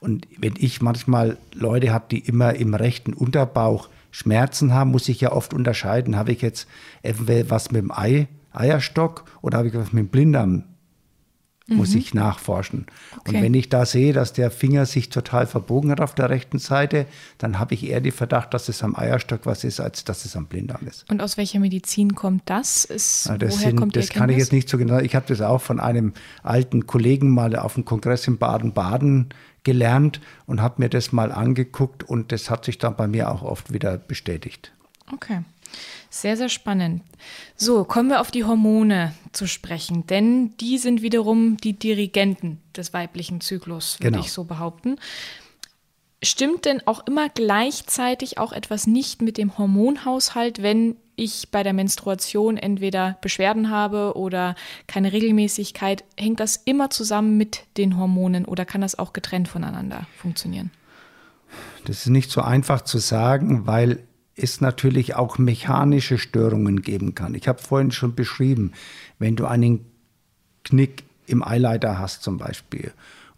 Und 0.00 0.26
wenn 0.38 0.54
ich 0.58 0.82
manchmal 0.82 1.38
Leute 1.54 1.92
habe, 1.92 2.06
die 2.10 2.18
immer 2.18 2.54
im 2.54 2.74
rechten 2.74 3.12
Unterbauch 3.12 3.88
Schmerzen 4.10 4.72
haben, 4.72 4.90
muss 4.90 5.08
ich 5.08 5.20
ja 5.20 5.32
oft 5.32 5.54
unterscheiden, 5.54 6.16
habe 6.16 6.32
ich 6.32 6.42
jetzt 6.42 6.68
eventuell 7.02 7.50
was 7.50 7.70
mit 7.70 7.82
dem 7.82 7.92
Ei 7.92 8.28
Eierstock 8.54 9.24
oder 9.42 9.58
habe 9.58 9.68
ich 9.68 9.74
was 9.74 9.92
mit 9.92 10.04
dem 10.04 10.08
Blinddarm? 10.08 10.64
Mhm. 11.66 11.76
Muss 11.76 11.94
ich 11.94 12.12
nachforschen. 12.12 12.86
Okay. 13.20 13.36
Und 13.36 13.42
wenn 13.42 13.54
ich 13.54 13.70
da 13.70 13.86
sehe, 13.86 14.12
dass 14.12 14.34
der 14.34 14.50
Finger 14.50 14.84
sich 14.84 15.08
total 15.08 15.46
verbogen 15.46 15.90
hat 15.90 16.00
auf 16.00 16.14
der 16.14 16.28
rechten 16.28 16.58
Seite, 16.58 17.06
dann 17.38 17.58
habe 17.58 17.72
ich 17.72 17.86
eher 17.86 18.02
den 18.02 18.12
Verdacht, 18.12 18.52
dass 18.52 18.68
es 18.68 18.82
am 18.82 18.94
Eierstock 18.94 19.46
was 19.46 19.64
ist, 19.64 19.80
als 19.80 20.04
dass 20.04 20.26
es 20.26 20.36
am 20.36 20.46
Blinddarm 20.46 20.86
ist. 20.86 21.10
Und 21.10 21.22
aus 21.22 21.38
welcher 21.38 21.60
Medizin 21.60 22.14
kommt 22.14 22.42
das? 22.46 22.84
Ist, 22.84 23.26
ja, 23.26 23.38
das 23.38 23.60
sind, 23.60 23.96
das 23.96 24.10
kann 24.10 24.28
ich 24.28 24.36
jetzt 24.36 24.52
nicht 24.52 24.68
so 24.68 24.76
genau. 24.76 24.98
Ich 24.98 25.14
habe 25.14 25.24
das 25.26 25.40
auch 25.40 25.62
von 25.62 25.80
einem 25.80 26.12
alten 26.42 26.86
Kollegen 26.86 27.30
mal 27.30 27.56
auf 27.56 27.74
dem 27.74 27.86
Kongress 27.86 28.28
in 28.28 28.36
Baden-Baden 28.36 29.30
gelernt 29.62 30.20
und 30.44 30.60
habe 30.60 30.82
mir 30.82 30.90
das 30.90 31.12
mal 31.12 31.32
angeguckt 31.32 32.02
und 32.02 32.30
das 32.30 32.50
hat 32.50 32.66
sich 32.66 32.76
dann 32.76 32.94
bei 32.94 33.06
mir 33.06 33.30
auch 33.30 33.42
oft 33.42 33.72
wieder 33.72 33.96
bestätigt. 33.96 34.74
Okay. 35.12 35.40
Sehr, 36.10 36.36
sehr 36.36 36.48
spannend. 36.48 37.02
So, 37.56 37.84
kommen 37.84 38.08
wir 38.08 38.20
auf 38.20 38.30
die 38.30 38.44
Hormone 38.44 39.14
zu 39.32 39.46
sprechen, 39.46 40.06
denn 40.06 40.56
die 40.58 40.78
sind 40.78 41.02
wiederum 41.02 41.56
die 41.56 41.72
Dirigenten 41.72 42.60
des 42.76 42.92
weiblichen 42.92 43.40
Zyklus, 43.40 43.98
würde 43.98 44.12
genau. 44.12 44.24
ich 44.24 44.32
so 44.32 44.44
behaupten. 44.44 44.96
Stimmt 46.22 46.64
denn 46.64 46.80
auch 46.86 47.06
immer 47.06 47.28
gleichzeitig 47.28 48.38
auch 48.38 48.52
etwas 48.52 48.86
nicht 48.86 49.20
mit 49.20 49.36
dem 49.36 49.58
Hormonhaushalt, 49.58 50.62
wenn 50.62 50.96
ich 51.16 51.50
bei 51.50 51.62
der 51.62 51.72
Menstruation 51.72 52.56
entweder 52.56 53.18
Beschwerden 53.20 53.70
habe 53.70 54.16
oder 54.16 54.54
keine 54.86 55.12
Regelmäßigkeit? 55.12 56.04
Hängt 56.16 56.40
das 56.40 56.56
immer 56.56 56.90
zusammen 56.90 57.36
mit 57.36 57.64
den 57.76 57.98
Hormonen 57.98 58.44
oder 58.44 58.64
kann 58.64 58.80
das 58.80 58.98
auch 58.98 59.12
getrennt 59.12 59.48
voneinander 59.48 60.06
funktionieren? 60.16 60.70
Das 61.84 61.98
ist 61.98 62.08
nicht 62.08 62.30
so 62.30 62.40
einfach 62.40 62.82
zu 62.82 62.98
sagen, 62.98 63.66
weil 63.66 64.04
es 64.36 64.60
natürlich 64.60 65.14
auch 65.14 65.38
mechanische 65.38 66.18
Störungen 66.18 66.82
geben 66.82 67.14
kann. 67.14 67.34
Ich 67.34 67.48
habe 67.48 67.62
vorhin 67.62 67.90
schon 67.90 68.14
beschrieben, 68.14 68.72
wenn 69.18 69.36
du 69.36 69.46
einen 69.46 69.84
Knick 70.64 71.04
im 71.26 71.42
Eileiter 71.42 71.98
hast 71.98 72.22
zum 72.22 72.38
Beispiel 72.38 72.92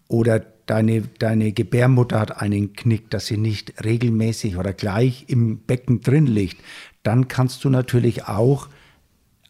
oder 0.09 0.41
deine, 0.67 1.03
deine 1.03 1.53
Gebärmutter 1.53 2.19
hat 2.19 2.41
einen 2.41 2.73
Knick, 2.73 3.11
dass 3.11 3.27
sie 3.27 3.37
nicht 3.37 3.85
regelmäßig 3.85 4.57
oder 4.57 4.73
gleich 4.73 5.25
im 5.29 5.59
Becken 5.59 6.01
drin 6.01 6.27
liegt, 6.27 6.59
dann 7.03 7.29
kannst 7.29 7.65
du 7.65 7.71
natürlich 7.71 8.25
auch 8.25 8.69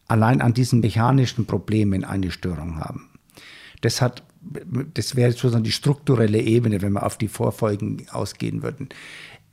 allein 0.07 0.41
an 0.41 0.53
diesen 0.53 0.79
mechanischen 0.79 1.45
Problemen 1.45 2.03
eine 2.03 2.31
Störung 2.31 2.79
haben. 2.79 3.09
Das 3.81 4.01
hat 4.01 4.23
das 4.93 5.15
wäre 5.15 5.31
sozusagen 5.31 5.63
die 5.63 5.71
strukturelle 5.71 6.39
Ebene, 6.39 6.81
wenn 6.81 6.93
wir 6.93 7.05
auf 7.05 7.17
die 7.17 7.27
Vorfolgen 7.27 8.05
ausgehen 8.11 8.63
würden. 8.63 8.89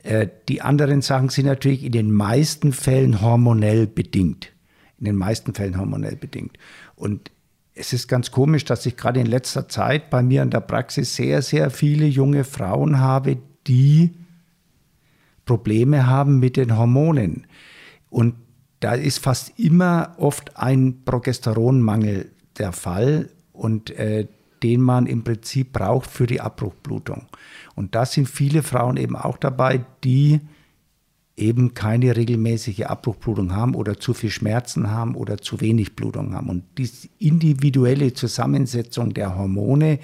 Äh, 0.05 0.27
die 0.49 0.61
anderen 0.61 1.01
Sachen 1.01 1.29
sind 1.29 1.47
natürlich 1.47 1.83
in 1.83 1.91
den 1.91 2.11
meisten 2.11 2.73
Fällen 2.73 3.21
hormonell 3.21 3.87
bedingt. 3.87 4.51
In 4.99 5.05
den 5.05 5.15
meisten 5.15 5.53
Fällen 5.53 5.79
hormonell 5.79 6.15
bedingt. 6.15 6.57
Und 6.95 7.31
es 7.73 7.91
ist 7.91 8.07
ganz 8.07 8.31
komisch, 8.31 8.65
dass 8.65 8.85
ich 8.85 8.95
gerade 8.97 9.19
in 9.19 9.25
letzter 9.25 9.67
Zeit 9.67 10.11
bei 10.11 10.21
mir 10.21 10.43
in 10.43 10.51
der 10.51 10.61
Praxis 10.61 11.15
sehr, 11.15 11.41
sehr 11.41 11.71
viele 11.71 12.05
junge 12.05 12.43
Frauen 12.43 12.99
habe, 12.99 13.37
die 13.67 14.11
Probleme 15.43 16.05
haben 16.05 16.39
mit 16.39 16.55
den 16.55 16.77
Hormonen. 16.77 17.47
Und 18.09 18.35
da 18.79 18.93
ist 18.93 19.17
fast 19.17 19.59
immer 19.59 20.13
oft 20.17 20.55
ein 20.57 21.03
Progesteronmangel 21.03 22.31
der 22.59 22.71
Fall. 22.71 23.29
Und 23.51 23.89
äh, 23.89 24.27
den 24.65 24.81
man 24.81 25.05
im 25.05 25.23
Prinzip 25.23 25.73
braucht 25.73 26.09
für 26.09 26.25
die 26.25 26.41
Abbruchblutung. 26.41 27.27
Und 27.75 27.93
da 27.93 28.03
sind 28.03 28.27
viele 28.27 28.63
Frauen 28.63 28.97
eben 28.97 29.15
auch 29.15 29.37
dabei, 29.37 29.85
die 30.03 30.41
eben 31.37 31.75
keine 31.75 32.15
regelmäßige 32.15 32.81
Abbruchblutung 32.81 33.55
haben 33.55 33.75
oder 33.75 33.99
zu 33.99 34.15
viel 34.15 34.31
Schmerzen 34.31 34.89
haben 34.89 35.13
oder 35.13 35.37
zu 35.37 35.61
wenig 35.61 35.95
Blutung 35.95 36.33
haben. 36.33 36.49
Und 36.49 36.63
die 36.79 36.89
individuelle 37.19 38.13
Zusammensetzung 38.13 39.13
der 39.13 39.35
Hormone 39.35 39.99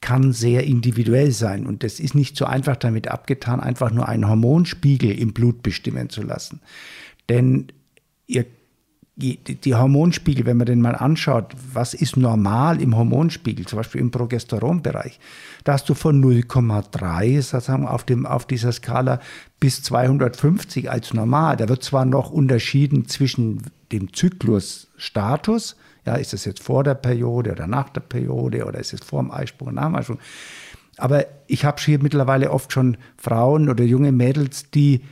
kann 0.00 0.32
sehr 0.32 0.64
individuell 0.64 1.30
sein. 1.30 1.66
Und 1.66 1.82
das 1.82 2.00
ist 2.00 2.14
nicht 2.14 2.38
so 2.38 2.46
einfach 2.46 2.76
damit 2.76 3.08
abgetan, 3.08 3.60
einfach 3.60 3.90
nur 3.90 4.08
einen 4.08 4.26
Hormonspiegel 4.26 5.10
im 5.10 5.34
Blut 5.34 5.62
bestimmen 5.62 6.08
zu 6.08 6.22
lassen. 6.22 6.62
Denn 7.28 7.66
ihr 8.26 8.46
die 9.16 9.74
Hormonspiegel, 9.74 10.44
wenn 10.44 10.56
man 10.56 10.66
den 10.66 10.80
mal 10.80 10.96
anschaut, 10.96 11.54
was 11.72 11.94
ist 11.94 12.16
normal 12.16 12.82
im 12.82 12.96
Hormonspiegel, 12.96 13.64
zum 13.64 13.76
Beispiel 13.76 14.00
im 14.00 14.10
Progesteronbereich, 14.10 15.20
da 15.62 15.74
hast 15.74 15.88
du 15.88 15.94
von 15.94 16.22
0,3 16.22 17.40
sozusagen 17.40 17.86
auf, 17.86 18.02
dem, 18.02 18.26
auf 18.26 18.44
dieser 18.44 18.72
Skala 18.72 19.20
bis 19.60 19.82
250 19.84 20.90
als 20.90 21.14
normal. 21.14 21.56
Da 21.56 21.68
wird 21.68 21.84
zwar 21.84 22.04
noch 22.04 22.30
unterschieden 22.30 23.06
zwischen 23.06 23.62
dem 23.92 24.12
Zyklusstatus, 24.12 25.76
ja, 26.06 26.16
ist 26.16 26.34
es 26.34 26.44
jetzt 26.44 26.62
vor 26.62 26.82
der 26.82 26.94
Periode 26.94 27.52
oder 27.52 27.66
nach 27.68 27.90
der 27.90 28.00
Periode 28.00 28.66
oder 28.66 28.80
ist 28.80 28.92
es 28.92 29.00
vor 29.00 29.22
dem 29.22 29.30
Eisprung 29.30 29.68
oder 29.68 29.76
nach 29.76 29.86
dem 29.86 29.94
Eisprung. 29.94 30.18
Aber 30.96 31.24
ich 31.46 31.64
habe 31.64 31.80
hier 31.80 32.02
mittlerweile 32.02 32.50
oft 32.50 32.72
schon 32.72 32.96
Frauen 33.16 33.68
oder 33.68 33.84
junge 33.84 34.12
Mädels, 34.12 34.70
die 34.70 35.02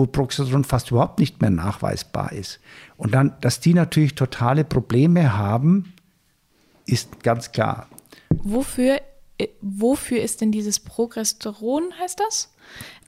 wo 0.00 0.06
Progesteron 0.06 0.64
fast 0.64 0.90
überhaupt 0.90 1.20
nicht 1.20 1.42
mehr 1.42 1.50
nachweisbar 1.50 2.32
ist. 2.32 2.58
Und 2.96 3.12
dann, 3.12 3.34
dass 3.42 3.60
die 3.60 3.74
natürlich 3.74 4.14
totale 4.14 4.64
Probleme 4.64 5.36
haben, 5.36 5.92
ist 6.86 7.22
ganz 7.22 7.52
klar. 7.52 7.86
Wofür, 8.30 9.00
äh, 9.36 9.48
wofür 9.60 10.22
ist 10.22 10.40
denn 10.40 10.52
dieses 10.52 10.80
Progesteron, 10.80 11.92
heißt 12.00 12.18
das, 12.18 12.50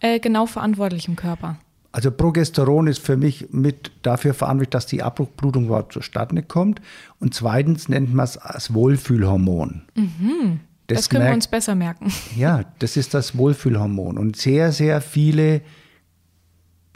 äh, 0.00 0.20
genau 0.20 0.44
verantwortlich 0.44 1.08
im 1.08 1.16
Körper? 1.16 1.58
Also 1.92 2.10
Progesteron 2.10 2.86
ist 2.86 3.00
für 3.00 3.16
mich 3.16 3.48
mit 3.52 3.90
dafür 4.02 4.34
verantwortlich, 4.34 4.70
dass 4.70 4.86
die 4.86 5.02
Abbruchblutung 5.02 5.66
überhaupt 5.66 5.94
zustande 5.94 6.42
kommt. 6.42 6.82
Und 7.20 7.32
zweitens 7.34 7.88
nennt 7.88 8.12
man 8.12 8.24
es 8.24 8.36
als 8.36 8.74
Wohlfühlhormon. 8.74 9.82
Mhm. 9.94 10.60
Das, 10.88 10.98
das, 10.98 11.08
können 11.08 11.22
merkt, 11.22 11.32
wir 11.32 11.36
uns 11.36 11.48
besser 11.48 11.74
merken. 11.74 12.12
Ja, 12.36 12.64
das 12.80 12.98
ist 12.98 13.14
das 13.14 13.36
Wohlfühlhormon. 13.38 14.18
Und 14.18 14.36
sehr, 14.36 14.72
sehr 14.72 15.00
viele 15.00 15.62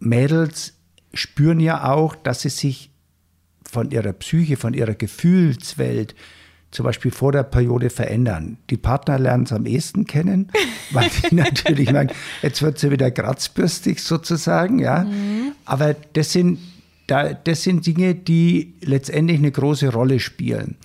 Mädels 0.00 0.74
spüren 1.14 1.60
ja 1.60 1.90
auch, 1.90 2.14
dass 2.14 2.42
sie 2.42 2.50
sich 2.50 2.90
von 3.64 3.90
ihrer 3.90 4.12
Psyche, 4.12 4.56
von 4.56 4.74
ihrer 4.74 4.94
Gefühlswelt 4.94 6.14
zum 6.70 6.84
Beispiel 6.84 7.10
vor 7.10 7.32
der 7.32 7.42
Periode 7.42 7.90
verändern. 7.90 8.58
Die 8.70 8.76
Partner 8.76 9.18
lernen 9.18 9.44
es 9.44 9.52
am 9.52 9.66
ehesten 9.66 10.06
kennen, 10.06 10.50
weil 10.90 11.08
die 11.08 11.34
natürlich 11.34 11.90
merken, 11.90 12.14
jetzt 12.42 12.60
wird 12.62 12.78
sie 12.78 12.90
wieder 12.90 13.10
kratzbürstig 13.10 14.02
sozusagen, 14.02 14.78
ja. 14.78 15.04
Mhm. 15.04 15.52
Aber 15.64 15.94
das 16.12 16.32
sind, 16.32 16.58
das 17.06 17.62
sind 17.62 17.86
Dinge, 17.86 18.14
die 18.14 18.74
letztendlich 18.82 19.38
eine 19.38 19.52
große 19.52 19.92
Rolle 19.92 20.20
spielen. 20.20 20.76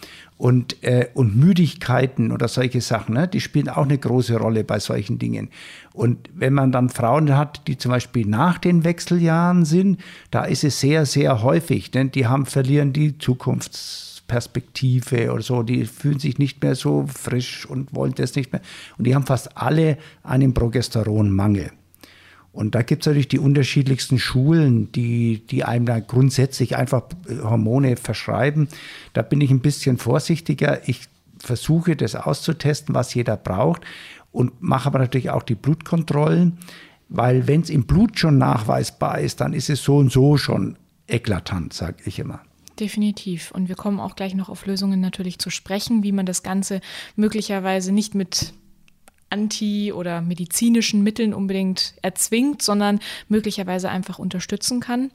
Und, 0.41 0.83
äh, 0.83 1.07
und 1.13 1.37
Müdigkeiten 1.37 2.31
oder 2.31 2.47
solche 2.47 2.81
Sachen, 2.81 3.13
ne, 3.13 3.27
die 3.27 3.41
spielen 3.41 3.69
auch 3.69 3.83
eine 3.83 3.99
große 3.99 4.37
Rolle 4.37 4.63
bei 4.63 4.79
solchen 4.79 5.19
Dingen. 5.19 5.51
Und 5.93 6.31
wenn 6.33 6.53
man 6.53 6.71
dann 6.71 6.89
Frauen 6.89 7.37
hat, 7.37 7.67
die 7.67 7.77
zum 7.77 7.91
Beispiel 7.91 8.25
nach 8.25 8.57
den 8.57 8.83
Wechseljahren 8.83 9.65
sind, 9.65 10.01
da 10.31 10.45
ist 10.45 10.63
es 10.63 10.79
sehr, 10.79 11.05
sehr 11.05 11.43
häufig, 11.43 11.91
denn 11.91 12.09
die 12.09 12.25
haben, 12.25 12.47
verlieren 12.47 12.91
die 12.91 13.19
Zukunftsperspektive 13.19 15.31
oder 15.31 15.43
so, 15.43 15.61
die 15.61 15.85
fühlen 15.85 16.17
sich 16.17 16.39
nicht 16.39 16.63
mehr 16.63 16.73
so 16.73 17.05
frisch 17.05 17.67
und 17.67 17.93
wollen 17.93 18.15
das 18.15 18.35
nicht 18.35 18.51
mehr. 18.51 18.63
Und 18.97 19.05
die 19.05 19.13
haben 19.13 19.27
fast 19.27 19.55
alle 19.55 19.99
einen 20.23 20.55
Progesteronmangel. 20.55 21.69
Und 22.53 22.75
da 22.75 22.81
gibt 22.81 23.03
es 23.03 23.07
natürlich 23.07 23.29
die 23.29 23.39
unterschiedlichsten 23.39 24.19
Schulen, 24.19 24.91
die, 24.91 25.45
die 25.47 25.63
einem 25.63 25.85
da 25.85 25.99
grundsätzlich 25.99 26.75
einfach 26.75 27.03
Hormone 27.41 27.95
verschreiben. 27.95 28.67
Da 29.13 29.21
bin 29.21 29.39
ich 29.39 29.51
ein 29.51 29.61
bisschen 29.61 29.97
vorsichtiger. 29.97 30.87
Ich 30.87 31.07
versuche 31.39 31.95
das 31.95 32.15
auszutesten, 32.15 32.93
was 32.93 33.13
jeder 33.13 33.37
braucht 33.37 33.83
und 34.31 34.61
mache 34.61 34.87
aber 34.87 34.99
natürlich 34.99 35.29
auch 35.29 35.43
die 35.43 35.55
Blutkontrollen, 35.55 36.57
weil 37.09 37.47
wenn 37.47 37.61
es 37.61 37.69
im 37.69 37.85
Blut 37.85 38.19
schon 38.19 38.37
nachweisbar 38.37 39.19
ist, 39.19 39.41
dann 39.41 39.53
ist 39.53 39.69
es 39.69 39.83
so 39.83 39.97
und 39.97 40.11
so 40.11 40.37
schon 40.37 40.77
eklatant, 41.07 41.73
sage 41.73 41.97
ich 42.05 42.19
immer. 42.19 42.41
Definitiv. 42.79 43.51
Und 43.51 43.69
wir 43.69 43.75
kommen 43.75 43.99
auch 43.99 44.15
gleich 44.15 44.33
noch 44.33 44.49
auf 44.49 44.65
Lösungen 44.65 45.01
natürlich 45.01 45.39
zu 45.39 45.49
sprechen, 45.49 46.03
wie 46.03 46.11
man 46.11 46.25
das 46.25 46.41
Ganze 46.41 46.81
möglicherweise 47.15 47.91
nicht 47.91 48.15
mit 48.15 48.53
anti- 49.31 49.93
oder 49.93 50.21
medizinischen 50.21 51.01
Mitteln 51.03 51.33
unbedingt 51.33 51.95
erzwingt, 52.01 52.61
sondern 52.61 52.99
möglicherweise 53.27 53.89
einfach 53.89 54.19
unterstützen 54.19 54.79
kann 54.79 55.11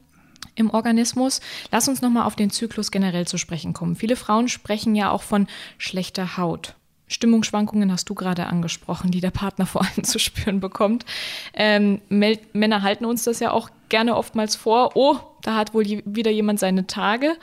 im 0.55 0.69
Organismus. 0.69 1.39
Lass 1.71 1.87
uns 1.87 2.01
nochmal 2.01 2.25
auf 2.25 2.35
den 2.35 2.49
Zyklus 2.49 2.91
generell 2.91 3.27
zu 3.27 3.37
sprechen 3.37 3.73
kommen. 3.73 3.95
Viele 3.95 4.15
Frauen 4.15 4.49
sprechen 4.49 4.95
ja 4.95 5.11
auch 5.11 5.21
von 5.21 5.47
schlechter 5.77 6.37
Haut. 6.37 6.75
Stimmungsschwankungen 7.07 7.91
hast 7.91 8.09
du 8.09 8.15
gerade 8.15 8.47
angesprochen, 8.47 9.11
die 9.11 9.21
der 9.21 9.31
Partner 9.31 9.65
vor 9.65 9.81
allem 9.81 10.03
zu 10.03 10.19
spüren 10.19 10.59
bekommt. 10.59 11.05
Ähm, 11.53 12.01
Männer 12.09 12.81
halten 12.81 13.05
uns 13.05 13.23
das 13.23 13.39
ja 13.39 13.51
auch 13.51 13.69
gerne 13.89 14.17
oftmals 14.17 14.55
vor. 14.55 14.91
Oh, 14.95 15.17
da 15.41 15.55
hat 15.55 15.73
wohl 15.73 15.85
wieder 15.85 16.31
jemand 16.31 16.59
seine 16.59 16.87
Tage. 16.87 17.37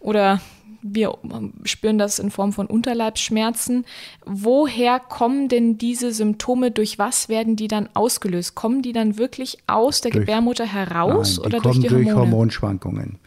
Oder 0.00 0.40
wir 0.86 1.18
spüren 1.64 1.96
das 1.96 2.18
in 2.18 2.30
Form 2.30 2.52
von 2.52 2.66
Unterleibsschmerzen. 2.66 3.86
Woher 4.26 5.00
kommen 5.00 5.48
denn 5.48 5.78
diese 5.78 6.12
Symptome? 6.12 6.70
Durch 6.70 6.98
was 6.98 7.30
werden 7.30 7.56
die 7.56 7.68
dann 7.68 7.88
ausgelöst? 7.94 8.54
Kommen 8.54 8.82
die 8.82 8.92
dann 8.92 9.16
wirklich 9.16 9.58
aus 9.66 10.02
der 10.02 10.10
durch, 10.10 10.26
Gebärmutter 10.26 10.66
heraus 10.66 11.38
nein, 11.38 11.46
oder 11.46 11.60
durch 11.60 11.80
die 11.80 11.88
Hormone? 11.88 12.04
durch 12.04 12.14
Hormonschwankungen. 12.14 13.18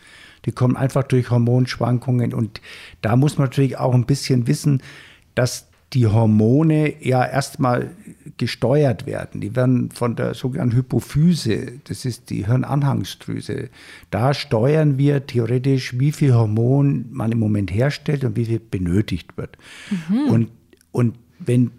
Die 0.46 0.52
kommen 0.52 0.78
einfach 0.78 1.04
durch 1.04 1.32
Hormonschwankungen 1.32 2.36
und 2.36 2.62
da 3.02 3.16
muss 3.16 3.40
man 3.40 3.48
natürlich 3.48 3.80
auch 3.80 3.96
ein 3.96 4.06
bisschen 4.06 4.46
wissen, 4.46 4.84
dass 5.34 5.68
die 5.94 6.06
Hormone 6.06 7.04
ja 7.04 7.26
erstmal 7.26 7.90
gesteuert 8.38 9.06
werden. 9.06 9.42
Die 9.42 9.56
werden 9.56 9.92
von 9.92 10.16
der 10.16 10.34
sogenannten 10.34 10.76
Hypophyse, 10.76 11.80
das 11.86 12.06
ist 12.06 12.30
die 12.30 12.46
Hirnanhangsdrüse, 12.46 13.70
da 14.12 14.34
steuern 14.34 14.98
wir 14.98 15.26
theoretisch, 15.26 16.00
wie 16.00 16.12
viel 16.12 16.34
Hormon 16.34 17.06
man 17.12 17.32
im 17.32 17.40
Moment 17.40 17.74
herstellt 17.74 18.24
und 18.24 18.36
wie 18.36 18.46
viel 18.46 18.60
benötigt 18.60 19.38
wird. 19.38 19.58
Mhm. 20.10 20.30
Und, 20.30 20.50
und 20.92 21.16
wenn 21.40 21.72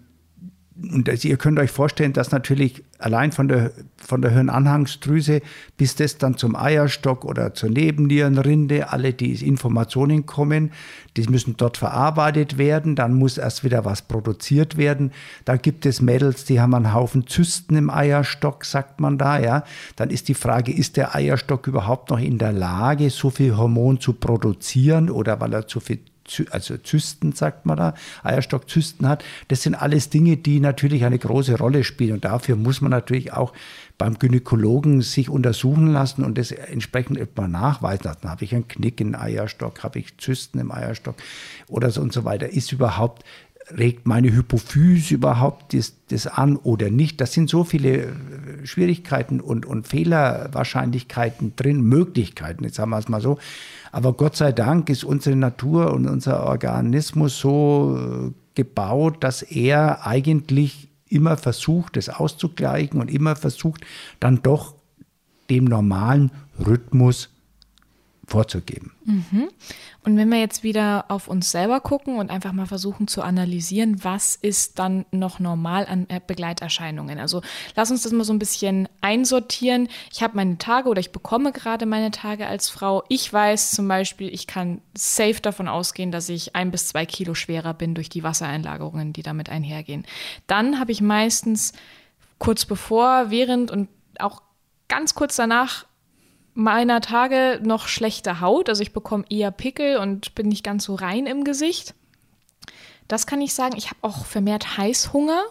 und 0.81 1.09
also 1.09 1.27
ihr 1.27 1.37
könnt 1.37 1.59
euch 1.59 1.71
vorstellen, 1.71 2.13
dass 2.13 2.31
natürlich 2.31 2.83
allein 2.99 3.31
von 3.31 3.47
der, 3.47 3.71
von 3.97 4.21
der 4.21 4.31
Hirnanhangsdrüse 4.31 5.41
bis 5.77 5.95
das 5.95 6.17
dann 6.17 6.37
zum 6.37 6.55
Eierstock 6.55 7.25
oder 7.25 7.53
zur 7.53 7.69
Nebennierenrinde, 7.69 8.91
alle 8.91 9.13
die 9.13 9.33
Informationen 9.45 10.25
kommen, 10.25 10.71
die 11.17 11.23
müssen 11.27 11.55
dort 11.57 11.77
verarbeitet 11.77 12.57
werden, 12.57 12.95
dann 12.95 13.13
muss 13.13 13.37
erst 13.37 13.63
wieder 13.63 13.85
was 13.85 14.01
produziert 14.01 14.77
werden. 14.77 15.11
Da 15.45 15.57
gibt 15.57 15.85
es 15.85 16.01
Mädels, 16.01 16.45
die 16.45 16.59
haben 16.61 16.73
einen 16.73 16.93
Haufen 16.93 17.27
Zysten 17.27 17.75
im 17.75 17.89
Eierstock, 17.89 18.65
sagt 18.65 18.99
man 18.99 19.17
da, 19.17 19.39
ja. 19.39 19.63
Dann 19.95 20.09
ist 20.09 20.27
die 20.27 20.33
Frage, 20.33 20.71
ist 20.71 20.97
der 20.97 21.15
Eierstock 21.15 21.67
überhaupt 21.67 22.09
noch 22.09 22.19
in 22.19 22.37
der 22.37 22.53
Lage, 22.53 23.09
so 23.09 23.29
viel 23.29 23.57
Hormon 23.57 23.99
zu 23.99 24.13
produzieren 24.13 25.09
oder 25.09 25.39
weil 25.39 25.53
er 25.53 25.67
zu 25.67 25.79
viel 25.79 25.99
also 26.51 26.77
Zysten, 26.77 27.33
sagt 27.33 27.65
man 27.65 27.77
da, 27.77 27.93
Eierstockzysten 28.23 29.07
hat. 29.07 29.23
Das 29.47 29.63
sind 29.63 29.75
alles 29.75 30.09
Dinge, 30.09 30.37
die 30.37 30.59
natürlich 30.59 31.05
eine 31.05 31.19
große 31.19 31.57
Rolle 31.57 31.83
spielen. 31.83 32.13
Und 32.13 32.25
dafür 32.25 32.55
muss 32.55 32.81
man 32.81 32.91
natürlich 32.91 33.33
auch 33.33 33.53
beim 33.97 34.17
Gynäkologen 34.17 35.01
sich 35.01 35.29
untersuchen 35.29 35.87
lassen 35.87 36.23
und 36.23 36.37
das 36.37 36.51
entsprechend 36.51 37.17
etwa 37.17 37.47
nachweisen 37.47 38.05
lassen. 38.05 38.29
Habe 38.29 38.45
ich 38.45 38.55
einen 38.55 38.67
Knick 38.67 39.01
im 39.01 39.13
Eierstock, 39.13 39.83
habe 39.83 39.99
ich 39.99 40.17
Zysten 40.17 40.59
im 40.59 40.71
Eierstock 40.71 41.15
oder 41.67 41.91
so 41.91 42.01
und 42.01 42.13
so 42.13 42.23
weiter. 42.23 42.49
Ist 42.49 42.71
überhaupt 42.71 43.23
regt 43.77 44.07
meine 44.07 44.31
Hypophyse 44.33 45.13
überhaupt 45.13 45.73
das, 45.73 45.93
das, 46.09 46.27
an 46.27 46.55
oder 46.57 46.89
nicht? 46.89 47.21
Das 47.21 47.33
sind 47.33 47.49
so 47.49 47.63
viele 47.63 48.15
Schwierigkeiten 48.63 49.41
und, 49.41 49.65
und 49.65 49.87
Fehlerwahrscheinlichkeiten 49.87 51.55
drin, 51.55 51.81
Möglichkeiten, 51.81 52.63
jetzt 52.63 52.75
sagen 52.75 52.91
wir 52.91 52.97
es 52.97 53.09
mal 53.09 53.21
so. 53.21 53.37
Aber 53.91 54.13
Gott 54.13 54.35
sei 54.35 54.51
Dank 54.51 54.89
ist 54.89 55.03
unsere 55.03 55.35
Natur 55.35 55.93
und 55.93 56.07
unser 56.07 56.45
Organismus 56.45 57.39
so 57.39 57.97
äh, 57.97 58.31
gebaut, 58.55 59.23
dass 59.23 59.41
er 59.41 60.05
eigentlich 60.05 60.89
immer 61.07 61.37
versucht, 61.37 61.97
das 61.97 62.09
auszugleichen 62.09 63.01
und 63.01 63.09
immer 63.09 63.35
versucht, 63.35 63.85
dann 64.19 64.41
doch 64.43 64.75
dem 65.49 65.65
normalen 65.65 66.31
Rhythmus 66.65 67.29
vorzugeben. 68.29 68.91
Mhm. 69.05 69.49
Und 70.05 70.15
wenn 70.15 70.29
wir 70.29 70.39
jetzt 70.39 70.63
wieder 70.63 71.05
auf 71.09 71.27
uns 71.27 71.51
selber 71.51 71.81
gucken 71.81 72.17
und 72.17 72.31
einfach 72.31 72.53
mal 72.53 72.65
versuchen 72.65 73.07
zu 73.07 73.21
analysieren, 73.21 74.03
was 74.03 74.35
ist 74.35 74.79
dann 74.79 75.05
noch 75.11 75.39
normal 75.39 75.85
an 75.87 76.05
äh, 76.09 76.21
Begleiterscheinungen? 76.25 77.19
Also 77.19 77.41
lass 77.75 77.91
uns 77.91 78.03
das 78.03 78.11
mal 78.11 78.23
so 78.23 78.31
ein 78.31 78.39
bisschen 78.39 78.87
einsortieren. 79.01 79.89
Ich 80.11 80.23
habe 80.23 80.37
meine 80.37 80.57
Tage 80.57 80.87
oder 80.89 80.99
ich 81.01 81.11
bekomme 81.11 81.51
gerade 81.51 81.85
meine 81.85 82.11
Tage 82.11 82.47
als 82.47 82.69
Frau. 82.69 83.03
Ich 83.09 83.31
weiß 83.31 83.71
zum 83.71 83.87
Beispiel, 83.87 84.33
ich 84.33 84.47
kann 84.47 84.81
safe 84.93 85.41
davon 85.41 85.67
ausgehen, 85.67 86.11
dass 86.11 86.29
ich 86.29 86.55
ein 86.55 86.71
bis 86.71 86.87
zwei 86.87 87.05
Kilo 87.05 87.33
schwerer 87.33 87.73
bin 87.73 87.95
durch 87.95 88.09
die 88.09 88.23
Wassereinlagerungen, 88.23 89.11
die 89.11 89.23
damit 89.23 89.49
einhergehen. 89.49 90.05
Dann 90.47 90.79
habe 90.79 90.91
ich 90.91 91.01
meistens 91.01 91.73
kurz 92.37 92.65
bevor, 92.65 93.31
während 93.31 93.69
und 93.69 93.89
auch 94.17 94.41
ganz 94.87 95.13
kurz 95.13 95.35
danach 95.35 95.85
meiner 96.59 97.01
Tage 97.01 97.59
noch 97.63 97.87
schlechte 97.87 98.41
Haut. 98.41 98.69
Also 98.69 98.81
ich 98.81 98.93
bekomme 98.93 99.25
eher 99.29 99.51
Pickel 99.51 99.97
und 99.97 100.35
bin 100.35 100.49
nicht 100.49 100.63
ganz 100.63 100.83
so 100.83 100.95
rein 100.95 101.25
im 101.25 101.43
Gesicht. 101.43 101.95
Das 103.07 103.25
kann 103.25 103.41
ich 103.41 103.53
sagen. 103.53 103.75
Ich 103.77 103.87
habe 103.87 103.99
auch 104.01 104.25
vermehrt 104.25 104.77
Heißhunger. 104.77 105.41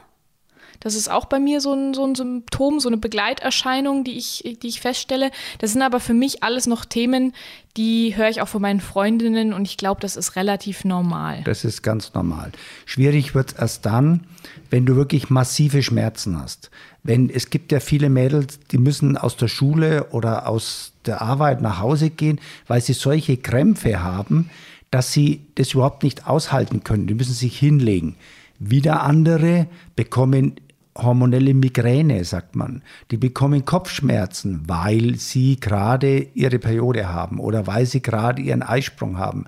Das 0.81 0.95
ist 0.95 1.11
auch 1.11 1.25
bei 1.27 1.41
mir 1.41 1.61
so 1.61 1.73
ein, 1.73 1.95
so 1.95 2.05
ein 2.05 2.14
Symptom, 2.14 2.81
so 2.81 2.88
eine 2.88 2.99
Begleiterscheinung, 2.99 4.05
die 4.05 4.17
ich, 4.17 4.59
die 4.62 4.69
ich 4.69 4.81
feststelle. 4.81 5.31
Das 5.59 5.73
sind 5.73 5.83
aber 5.83 6.01
für 6.01 6.14
mich 6.14 6.43
alles 6.43 6.67
noch 6.67 6.85
Themen, 6.85 7.33
die 7.77 8.17
höre 8.17 8.29
ich 8.29 8.43
auch 8.43 8.49
von 8.49 8.61
meinen 8.61 8.81
Freundinnen 8.81 9.53
und 9.53 9.64
ich 9.64 9.77
glaube, 9.77 10.01
das 10.01 10.17
ist 10.17 10.35
relativ 10.35 10.85
normal. 10.85 11.43
Das 11.45 11.64
ist 11.64 11.83
ganz 11.83 12.12
normal. 12.12 12.51
Schwierig 12.87 13.35
wird 13.35 13.53
es 13.53 13.59
erst 13.59 13.87
dann, 13.87 14.25
wenn 14.71 14.85
du 14.85 14.97
wirklich 14.97 15.31
massive 15.31 15.83
Schmerzen 15.83 16.41
hast. 16.41 16.71
Wenn 17.05 17.31
es 17.31 17.51
gibt 17.51 17.71
ja 17.71 17.79
viele 17.79 18.11
Mädels, 18.11 18.59
die 18.73 18.79
müssen 18.79 19.17
aus 19.17 19.37
der 19.37 19.49
Schule 19.49 20.09
oder 20.11 20.49
aus 20.49 20.93
der 21.07 21.23
Arbeit 21.23 21.62
nach 21.62 21.79
Hause 21.79 22.11
gehen, 22.11 22.41
weil 22.67 22.81
sie 22.81 22.95
solche 22.95 23.37
Krämpfe 23.37 24.03
haben, 24.03 24.51
dass 24.91 25.12
sie 25.12 25.47
das 25.55 25.73
überhaupt 25.75 26.03
nicht 26.03 26.27
aushalten 26.27 26.83
können. 26.83 27.07
Die 27.07 27.14
müssen 27.14 27.35
sich 27.35 27.59
hinlegen. 27.59 28.17
Wieder 28.59 29.03
andere 29.03 29.69
bekommen 29.95 30.57
hormonelle 30.98 31.54
Migräne, 31.54 32.24
sagt 32.24 32.56
man. 32.56 32.82
Die 33.11 33.16
bekommen 33.16 33.64
Kopfschmerzen, 33.64 34.62
weil 34.66 35.14
sie 35.16 35.58
gerade 35.58 36.26
ihre 36.34 36.58
Periode 36.58 37.08
haben 37.08 37.40
oder 37.40 37.66
weil 37.66 37.87
sie 37.87 38.02
gerade 38.02 38.42
ihren 38.42 38.62
Eisprung 38.62 39.18
haben. 39.18 39.46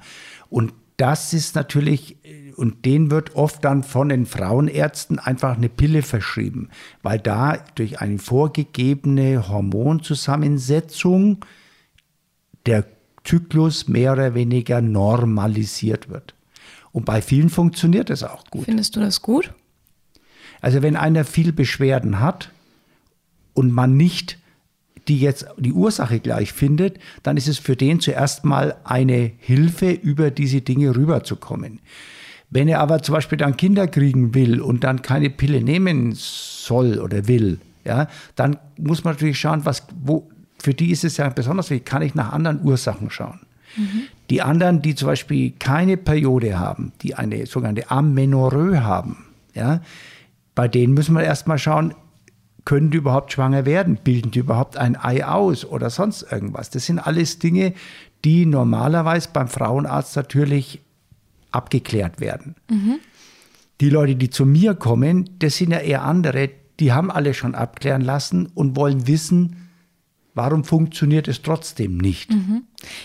Und 0.49 0.73
das 0.97 1.33
ist 1.33 1.55
natürlich, 1.55 2.17
und 2.57 2.85
den 2.85 3.11
wird 3.11 3.35
oft 3.35 3.65
dann 3.65 3.83
von 3.83 4.11
den 4.11 4.27
Frauenärzten 4.27 5.19
einfach 5.19 5.57
eine 5.57 5.71
Pille 5.71 6.03
verschrieben, 6.03 6.69
weil 7.03 7.19
da 7.19 7.57
durch 7.75 8.01
eine 8.01 8.19
vorgegebene 8.19 9.49
Hormonzusammensetzung 9.49 11.45
der 12.67 12.85
Zyklus 13.25 13.89
mehr 13.89 14.13
oder 14.13 14.35
weniger 14.35 14.83
normalisiert 14.83 16.11
wird. 16.11 16.35
Und 16.93 17.07
bei 17.07 17.23
vielen 17.23 17.49
funktioniert 17.49 18.11
das 18.11 18.23
auch 18.23 18.45
gut. 18.51 18.65
Findest 18.65 18.97
du 18.97 19.01
das 19.01 19.23
gut? 19.23 19.55
Also 20.61 20.83
wenn 20.83 20.97
einer 20.97 21.25
viel 21.25 21.53
Beschwerden 21.53 22.21
hat 22.21 22.51
und 23.55 23.73
man 23.73 23.97
nicht 23.97 24.39
die 25.09 25.21
jetzt 25.21 25.47
die 25.57 25.73
Ursache 25.73 26.21
gleich 26.21 26.53
findet, 26.53 26.99
dann 27.23 27.37
ist 27.37 27.49
es 27.49 27.59
für 27.59 27.75
den 27.75 28.01
zuerst 28.01 28.45
mal 28.45 28.77
eine 28.85 29.33
Hilfe, 29.39 29.91
über 29.91 30.31
diese 30.31 30.61
Dinge 30.61 30.95
rüberzukommen. 30.95 31.81
Wenn 32.51 32.69
er 32.69 32.81
aber 32.81 33.03
zum 33.03 33.15
Beispiel 33.15 33.39
dann 33.39 33.57
Kinder 33.57 33.87
kriegen 33.89 34.35
will 34.35 34.61
und 34.61 34.85
dann 34.85 35.03
keine 35.03 35.31
Pille 35.31 35.63
nehmen 35.63 36.13
soll 36.15 36.99
oder 36.99 37.29
will, 37.29 37.59
ja, 37.85 38.09
dann 38.37 38.57
muss 38.77 39.05
man 39.05 39.15
natürlich 39.15 39.39
schauen, 39.39 39.65
was, 39.65 39.85
wo, 40.03 40.29
für 40.59 40.75
die 40.75 40.91
ist 40.91 41.05
es 41.05 41.17
ja 41.17 41.29
besonders 41.29 41.71
wichtig, 41.71 41.87
kann 41.87 42.03
ich 42.03 42.15
nach 42.15 42.33
anderen 42.33 42.63
Ursachen 42.63 43.11
schauen. 43.11 43.41
Mhm. 43.77 44.03
Die 44.31 44.43
anderen, 44.43 44.83
die 44.83 44.95
zum 44.95 45.07
Beispiel 45.07 45.53
keine 45.59 45.97
Periode 45.97 46.59
haben, 46.59 46.93
die 47.03 47.15
eine 47.15 47.47
sogenannte 47.47 47.91
Amenorrhoe 47.91 48.83
haben, 48.83 49.25
ja, 49.55 49.81
bei 50.55 50.69
denen 50.69 50.95
müssen 50.95 51.15
wir 51.15 51.23
erstmal 51.23 51.59
schauen, 51.59 51.95
können 52.65 52.91
die 52.91 52.99
überhaupt 52.99 53.33
schwanger 53.33 53.65
werden? 53.65 53.99
Bilden 54.03 54.31
die 54.31 54.41
überhaupt 54.41 54.77
ein 54.77 54.97
Ei 54.97 55.25
aus 55.25 55.65
oder 55.65 55.91
sonst 55.91 56.23
irgendwas? 56.31 56.71
Das 56.71 56.87
sind 56.87 56.99
alles 56.99 57.39
Dinge, 57.39 57.75
die 58.25 58.47
normalerweise 58.47 59.31
beim 59.33 59.49
Frauenarzt 59.49 60.17
natürlich 60.17 60.81
abgeklärt 61.51 62.21
werden. 62.21 62.55
Mhm. 62.71 62.99
Die 63.81 63.89
Leute, 63.89 64.15
die 64.15 64.31
zu 64.31 64.45
mir 64.45 64.75
kommen, 64.75 65.31
das 65.39 65.57
sind 65.57 65.71
ja 65.71 65.79
eher 65.79 66.03
andere, 66.03 66.51
die 66.81 66.93
haben 66.93 67.11
alle 67.11 67.35
schon 67.35 67.55
abklären 67.55 68.03
lassen 68.03 68.47
und 68.47 68.77
wollen 68.77 69.07
wissen, 69.07 69.60
warum 70.41 70.65
funktioniert 70.65 71.29
es 71.29 71.43
trotzdem 71.43 71.99
nicht? 71.99 72.33
Mhm. 72.33 72.63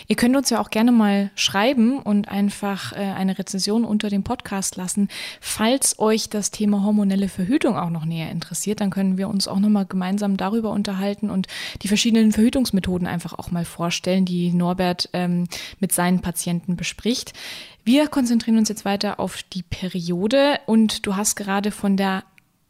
Ihr 0.08 0.16
könnt 0.16 0.34
uns 0.36 0.48
ja 0.48 0.58
auch 0.58 0.70
gerne 0.70 0.90
mal 0.90 1.30
schreiben 1.34 1.98
und 1.98 2.28
einfach 2.28 2.94
äh, 2.94 2.96
eine 2.96 3.38
Rezension 3.38 3.84
unter 3.84 4.08
dem 4.08 4.22
Podcast 4.22 4.76
lassen. 4.76 5.08
Falls 5.42 5.98
euch 5.98 6.30
das 6.30 6.50
Thema 6.50 6.82
hormonelle 6.82 7.28
Verhütung 7.28 7.76
auch 7.76 7.90
noch 7.90 8.06
näher 8.06 8.30
interessiert, 8.30 8.80
dann 8.80 8.88
können 8.88 9.18
wir 9.18 9.28
uns 9.28 9.48
auch 9.48 9.58
nochmal 9.58 9.84
gemeinsam 9.84 10.38
darüber 10.38 10.70
unterhalten 10.70 11.28
und 11.28 11.46
die 11.82 11.88
verschiedenen 11.88 12.32
Verhütungsmethoden 12.32 13.06
einfach 13.06 13.34
auch 13.38 13.50
mal 13.50 13.66
vorstellen, 13.66 14.24
die 14.24 14.50
Norbert 14.54 15.10
ähm, 15.12 15.44
mit 15.78 15.92
seinen 15.92 16.22
Patienten 16.22 16.76
bespricht. 16.76 17.34
Wir 17.84 18.08
konzentrieren 18.08 18.56
uns 18.56 18.70
jetzt 18.70 18.86
weiter 18.86 19.20
auf 19.20 19.42
die 19.42 19.62
Periode 19.62 20.58
und 20.64 21.04
du 21.04 21.16
hast 21.16 21.36
gerade 21.36 21.70
von 21.70 21.98
der 21.98 22.24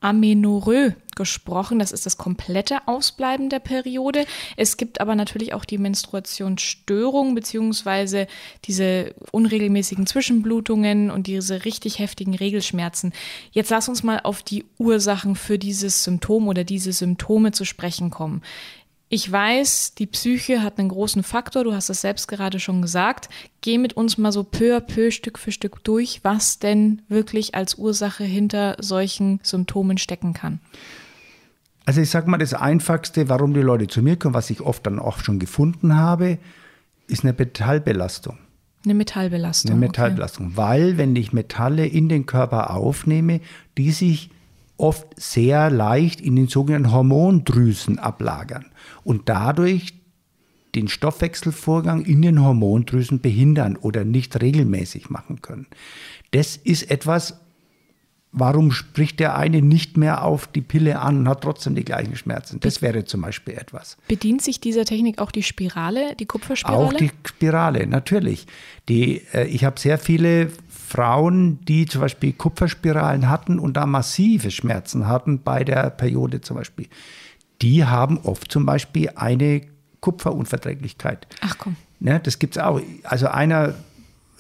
Amenorrhoe 0.07 0.95
gesprochen. 1.17 1.81
Das 1.81 1.91
ist 1.91 2.07
das 2.07 2.17
komplette 2.17 2.87
Ausbleiben 2.87 3.49
der 3.49 3.59
Periode. 3.59 4.25
Es 4.57 4.77
gibt 4.77 5.01
aber 5.01 5.17
natürlich 5.17 5.53
auch 5.53 5.65
die 5.65 5.79
Menstruationsstörung 5.79 7.35
beziehungsweise 7.35 8.29
diese 8.67 9.15
unregelmäßigen 9.33 10.07
Zwischenblutungen 10.07 11.11
und 11.11 11.27
diese 11.27 11.65
richtig 11.65 11.99
heftigen 11.99 12.37
Regelschmerzen. 12.37 13.13
Jetzt 13.51 13.71
lass 13.71 13.89
uns 13.89 14.05
mal 14.05 14.21
auf 14.23 14.43
die 14.43 14.65
Ursachen 14.79 15.35
für 15.35 15.59
dieses 15.59 16.05
Symptom 16.05 16.47
oder 16.47 16.63
diese 16.63 16.93
Symptome 16.93 17.51
zu 17.51 17.65
sprechen 17.65 18.11
kommen. 18.11 18.43
Ich 19.09 19.31
weiß, 19.31 19.95
die 19.95 20.07
Psyche 20.07 20.63
hat 20.63 20.79
einen 20.79 20.89
großen 20.89 21.23
Faktor, 21.23 21.63
du 21.63 21.73
hast 21.73 21.91
es 21.91 22.01
selbst 22.01 22.27
gerade 22.27 22.59
schon 22.59 22.83
gesagt. 22.83 23.29
Geh 23.61 23.79
mit 23.79 23.93
uns 23.93 24.19
mal 24.19 24.33
so 24.33 24.43
peu 24.43 24.77
à 24.77 24.81
peu, 24.81 25.13
Stück 25.13 25.39
für 25.39 25.53
Stück 25.53 25.85
durch, 25.85 26.21
was 26.25 26.59
denn 26.59 27.03
wirklich 27.09 27.55
als 27.55 27.77
Ursache 27.77 28.25
hinter 28.25 28.77
solchen 28.81 29.39
Symptomen 29.45 29.99
stecken 29.99 30.33
kann. 30.33 30.59
Also 31.85 32.01
ich 32.01 32.11
sage 32.11 32.29
mal, 32.29 32.39
das 32.39 32.53
Einfachste, 32.53 33.29
warum 33.29 33.55
die 33.55 33.61
Leute 33.61 33.87
zu 33.87 34.03
mir 34.03 34.17
kommen, 34.17 34.35
was 34.35 34.51
ich 34.51 34.61
oft 34.61 34.85
dann 34.87 34.99
auch 34.99 35.21
schon 35.21 35.39
gefunden 35.39 35.95
habe, 35.95 36.39
ist 37.07 37.23
eine 37.23 37.33
Metallbelastung. 37.33 38.39
Eine 38.85 38.95
Metallbelastung. 38.95 39.71
Eine 39.71 39.81
Metallbelastung, 39.81 40.47
okay. 40.47 40.57
weil 40.57 40.99
wenn 40.99 41.15
ich 41.15 41.33
Metalle 41.33 41.87
in 41.87 42.09
den 42.09 42.27
Körper 42.27 42.71
aufnehme, 42.75 43.41
die 43.79 43.93
sich 43.93 44.31
oft 44.77 45.07
sehr 45.17 45.71
leicht 45.71 46.21
in 46.21 46.37
den 46.37 46.49
sogenannten 46.49 46.93
Hormondrüsen 46.93 47.99
ablagern 47.99 48.67
und 49.05 49.29
dadurch 49.29 49.95
den 50.75 50.89
Stoffwechselvorgang 50.89 52.05
in 52.05 52.21
den 52.23 52.43
Hormondrüsen 52.43 53.21
behindern 53.21 53.77
oder 53.77 54.05
nicht 54.05 54.41
regelmäßig 54.41 55.09
machen 55.09 55.41
können. 55.41 55.67
Das 56.33 56.57
ist 56.57 56.91
etwas, 56.91 57.41
warum 58.37 58.71
spricht 58.71 59.19
der 59.19 59.37
eine 59.37 59.63
nicht 59.63 59.97
mehr 59.97 60.23
auf 60.23 60.47
die 60.47 60.61
Pille 60.61 61.01
an 61.01 61.21
und 61.21 61.29
hat 61.29 61.41
trotzdem 61.41 61.75
die 61.75 61.85
gleichen 61.85 62.15
Schmerzen? 62.17 62.61
Das 62.61 62.83
wäre 62.83 63.07
zum 63.07 63.23
Beispiel 63.23 63.55
etwas. 63.55 63.97
Bedient 64.07 64.43
sich 64.43 64.61
dieser 64.61 64.85
Technik 64.85 65.19
auch 65.19 65.31
die 65.31 65.43
Spirale, 65.43 66.15
die 66.17 66.27
Kupferspirale? 66.27 66.87
Auch 66.87 66.93
die 66.93 67.11
Spirale, 67.25 67.87
natürlich. 67.87 68.47
Die, 68.91 69.23
äh, 69.33 69.47
ich 69.47 69.65
habe 69.65 69.81
sehr 69.81 69.99
viele 69.99 70.51
Frauen, 70.87 71.65
die 71.65 71.87
zum 71.87 72.01
Beispiel 72.01 72.33
Kupferspiralen 72.33 73.29
hatten 73.29 73.59
und 73.59 73.77
da 73.77 73.87
massive 73.87 74.51
Schmerzen 74.51 75.09
hatten 75.09 75.43
bei 75.43 75.65
der 75.65 75.91
Periode 75.91 76.41
zum 76.41 76.57
Beispiel. 76.57 76.87
Die 77.61 77.85
haben 77.85 78.19
oft 78.19 78.53
zum 78.53 78.67
Beispiel 78.67 79.11
eine 79.17 79.63
Kupferunverträglichkeit. 80.01 81.27
Ach 81.41 81.57
komm. 81.59 81.77
Ne, 81.99 82.21
das 82.21 82.39
gibt 82.39 82.57
es 82.57 82.63
auch. 82.63 82.81
Also 83.03 83.27
einer, 83.27 83.75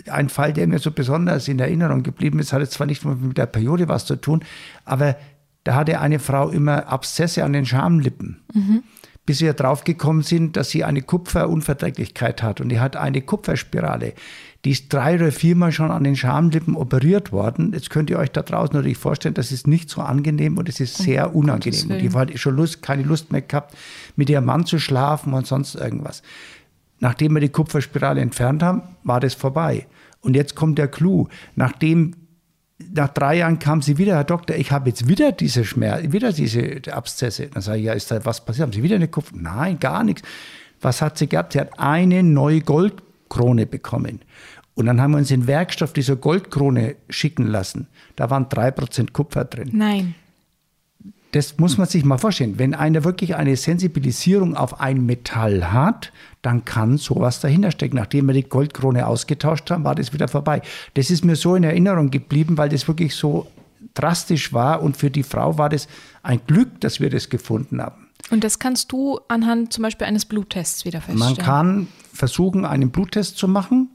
ein 0.09 0.29
Fall, 0.29 0.53
der 0.53 0.69
mir 0.69 0.79
so 0.79 0.93
besonders 0.93 1.49
in 1.49 1.59
Erinnerung 1.59 2.05
geblieben 2.05 2.39
ist, 2.39 2.53
hatte 2.53 2.69
zwar 2.69 2.87
nicht 2.87 3.05
mit 3.05 3.37
der 3.37 3.47
Periode 3.47 3.89
was 3.89 4.05
zu 4.05 4.15
tun, 4.15 4.45
aber 4.85 5.17
da 5.65 5.75
hatte 5.75 6.01
eine 6.01 6.21
Frau 6.21 6.51
immer 6.51 6.87
Abszesse 6.87 7.43
an 7.43 7.55
den 7.55 7.67
Schamlippen. 7.67 8.41
Mhm 8.55 8.83
bis 9.27 9.41
wir 9.41 9.53
draufgekommen 9.53 10.23
sind, 10.23 10.57
dass 10.57 10.71
sie 10.71 10.85
eine 10.85 11.03
Kupferunverträglichkeit 11.03 12.43
hat. 12.43 12.61
Und 12.61 12.69
die 12.69 12.79
hat 12.79 12.97
eine 12.97 13.21
Kupferspirale. 13.21 14.15
Die 14.65 14.71
ist 14.71 14.93
drei 14.93 15.17
oder 15.17 15.33
viermal 15.33 15.73
schon 15.73 15.91
an 15.91 16.05
den 16.05 16.17
Schamlippen 16.17 16.77
operiert 16.77 17.33
worden. 17.33 17.73
Jetzt 17.73 17.91
könnt 17.91 18.09
ihr 18.09 18.19
euch 18.19 18.31
da 18.31 18.43
draußen 18.43 18.75
natürlich 18.75 18.99
vorstellen, 18.99 19.35
das 19.35 19.53
ist 19.53 19.67
nicht 19.67 19.91
so 19.91 20.01
angenehm 20.01 20.59
und 20.59 20.69
es 20.69 20.81
ist 20.81 20.97
sehr 20.97 21.35
oh, 21.35 21.41
unangenehm. 21.41 21.91
Und 21.91 21.99
die 21.99 22.11
hat 22.11 22.39
schon 22.39 22.57
Lust, 22.57 22.83
keine 22.83 23.03
Lust 23.03 23.33
mehr 23.33 23.43
gehabt, 23.43 23.77
mit 24.15 24.31
ihrem 24.31 24.45
Mann 24.45 24.65
zu 24.65 24.79
schlafen 24.79 25.35
und 25.35 25.47
sonst 25.47 25.75
irgendwas. 25.75 26.23
Nachdem 27.01 27.35
wir 27.35 27.41
die 27.41 27.49
Kupferspirale 27.49 28.21
entfernt 28.21 28.62
haben, 28.62 28.83
war 29.03 29.21
das 29.21 29.35
vorbei. 29.35 29.87
Und 30.21 30.35
jetzt 30.35 30.55
kommt 30.55 30.79
der 30.79 30.89
Clou. 30.89 31.29
Nachdem 31.57 32.15
nach 32.79 33.09
drei 33.09 33.39
Jahren 33.39 33.59
kam 33.59 33.81
sie 33.81 33.99
wieder, 33.99 34.17
Herr 34.17 34.25
Doktor, 34.25 34.57
ich 34.57 34.71
habe 34.71 34.91
jetzt 34.91 35.09
wieder 35.09 35.33
diese 35.33 35.65
Schmerz, 35.65 36.12
wieder 36.12 36.33
diese 36.33 36.81
Abszesse. 36.93 37.49
Dann 37.49 37.62
sage 37.62 37.79
ich, 37.79 37.85
ja, 37.85 37.95
ist 37.95 38.11
da 38.11 38.25
was 38.25 38.45
passiert? 38.45 38.67
Haben 38.67 38.73
Sie 38.73 38.83
wieder 38.83 38.97
eine 38.97 39.09
Kupfer? 39.09 39.35
Nein, 39.35 39.79
gar 39.79 40.05
nichts. 40.05 40.23
Was 40.81 41.01
hat 41.01 41.17
sie 41.17 41.27
gehabt? 41.27 41.55
Sie 41.55 41.61
hat 41.61 41.79
eine 41.79 42.23
neue 42.23 42.61
Goldkrone 42.61 43.67
bekommen. 43.67 44.21
Und 44.75 44.85
dann 44.85 45.01
haben 45.01 45.12
wir 45.12 45.19
uns 45.19 45.29
den 45.29 45.47
Werkstoff 45.47 45.95
dieser 45.95 46.17
Goldkrone 46.17 46.97
schicken 47.09 47.47
lassen. 47.47 47.89
Da 48.15 48.29
waren 48.29 48.51
drei 48.51 48.71
Prozent 48.71 49.15
Kupfer 49.15 49.47
drin. 49.47 49.71
Nein. 49.73 50.15
Das 51.33 51.59
muss 51.59 51.77
man 51.77 51.87
sich 51.87 52.05
mal 52.05 52.19
vorstellen. 52.19 52.59
Wenn 52.59 52.75
einer 52.75 53.05
wirklich 53.05 53.37
eine 53.37 53.57
Sensibilisierung 53.57 54.57
auf 54.57 54.81
ein 54.81 55.05
Metall 55.05 55.73
hat, 55.73 56.12
dann 56.43 56.65
kann 56.65 56.99
sowas 56.99 57.41
dahinter 57.41 57.71
stecken. 57.71 57.97
Nachdem 57.97 58.27
wir 58.27 58.35
die 58.35 58.45
Goldkrone 58.45 59.07
ausgetauscht 59.07 59.71
haben, 59.71 59.85
war 59.85 59.95
das 59.95 60.12
wieder 60.12 60.29
vorbei. 60.29 60.62
Das 60.95 61.11
ist 61.11 61.25
mir 61.25 61.37
so 61.37 61.55
in 61.57 61.65
Erinnerung 61.65 62.11
geblieben, 62.11 62.57
weil 62.57 62.69
das 62.69 62.87
wirklich 62.89 63.15
so 63.15 63.49
drastisch 63.95 64.53
war 64.53 64.83
und 64.83 64.97
für 64.97 65.11
die 65.11 65.23
Frau 65.23 65.59
war 65.59 65.69
das 65.69 65.89
ein 66.23 66.41
Glück, 66.47 66.81
dass 66.81 67.01
wir 67.01 67.11
das 67.11 67.29
gefunden 67.29 67.83
haben. 67.83 68.07
Und 68.31 68.45
das 68.45 68.59
kannst 68.59 68.93
du 68.93 69.21
anhand 69.29 69.73
zum 69.73 69.83
Beispiel 69.83 70.07
eines 70.07 70.25
Bluttests 70.25 70.85
wieder 70.85 71.01
feststellen? 71.01 71.37
Man 71.37 71.45
kann 71.45 71.89
versuchen, 72.12 72.65
einen 72.65 72.91
Bluttest 72.91 73.37
zu 73.37 73.47
machen. 73.47 73.91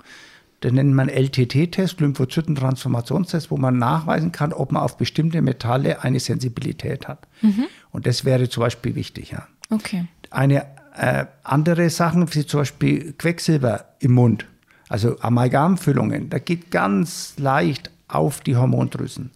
Den 0.63 0.75
nennt 0.75 0.93
man 0.93 1.09
LTT-Test, 1.09 1.99
Lymphozytentransformationstest, 2.01 3.49
wo 3.49 3.57
man 3.57 3.79
nachweisen 3.79 4.31
kann, 4.31 4.53
ob 4.53 4.71
man 4.71 4.83
auf 4.83 4.97
bestimmte 4.97 5.41
Metalle 5.41 6.03
eine 6.03 6.19
Sensibilität 6.19 7.07
hat. 7.07 7.27
Mhm. 7.41 7.65
Und 7.91 8.05
das 8.05 8.25
wäre 8.25 8.47
zum 8.47 8.61
Beispiel 8.61 8.95
wichtig. 8.95 9.31
Ja. 9.31 9.47
Okay. 9.71 10.05
Eine 10.29 10.65
äh, 10.95 11.25
andere 11.43 11.89
Sachen, 11.89 12.33
wie 12.33 12.45
zum 12.45 12.61
Beispiel 12.61 13.13
Quecksilber 13.13 13.85
im 13.99 14.13
Mund, 14.13 14.45
also 14.89 15.19
Amalgamfüllungen, 15.19 16.29
da 16.29 16.37
geht 16.37 16.69
ganz 16.69 17.35
leicht 17.37 17.89
auf 18.07 18.41
die 18.41 18.55
Hormondrüsen. 18.55 19.31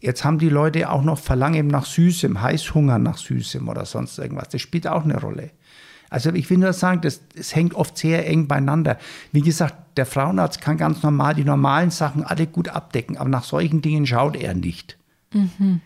Jetzt 0.00 0.24
haben 0.24 0.38
die 0.38 0.48
Leute 0.48 0.90
auch 0.90 1.02
noch 1.02 1.18
Verlangen 1.18 1.68
nach 1.68 1.86
Süßem, 1.86 2.42
Heißhunger 2.42 2.98
nach 2.98 3.18
Süßem 3.18 3.68
oder 3.68 3.86
sonst 3.86 4.18
irgendwas. 4.18 4.48
Das 4.48 4.60
spielt 4.60 4.86
auch 4.86 5.04
eine 5.04 5.18
Rolle. 5.20 5.50
Also 6.12 6.30
ich 6.34 6.50
will 6.50 6.58
nur 6.58 6.74
sagen, 6.74 7.00
das, 7.00 7.22
das 7.34 7.56
hängt 7.56 7.72
oft 7.74 7.96
sehr 7.96 8.28
eng 8.28 8.46
beieinander. 8.46 8.98
Wie 9.32 9.40
gesagt, 9.40 9.96
der 9.96 10.04
Frauenarzt 10.04 10.60
kann 10.60 10.76
ganz 10.76 11.02
normal 11.02 11.34
die 11.34 11.44
normalen 11.44 11.90
Sachen 11.90 12.22
alle 12.22 12.46
gut 12.46 12.68
abdecken, 12.68 13.16
aber 13.16 13.30
nach 13.30 13.44
solchen 13.44 13.80
Dingen 13.80 14.06
schaut 14.06 14.36
er 14.36 14.52
nicht. 14.52 14.98
Mhm. 15.32 15.80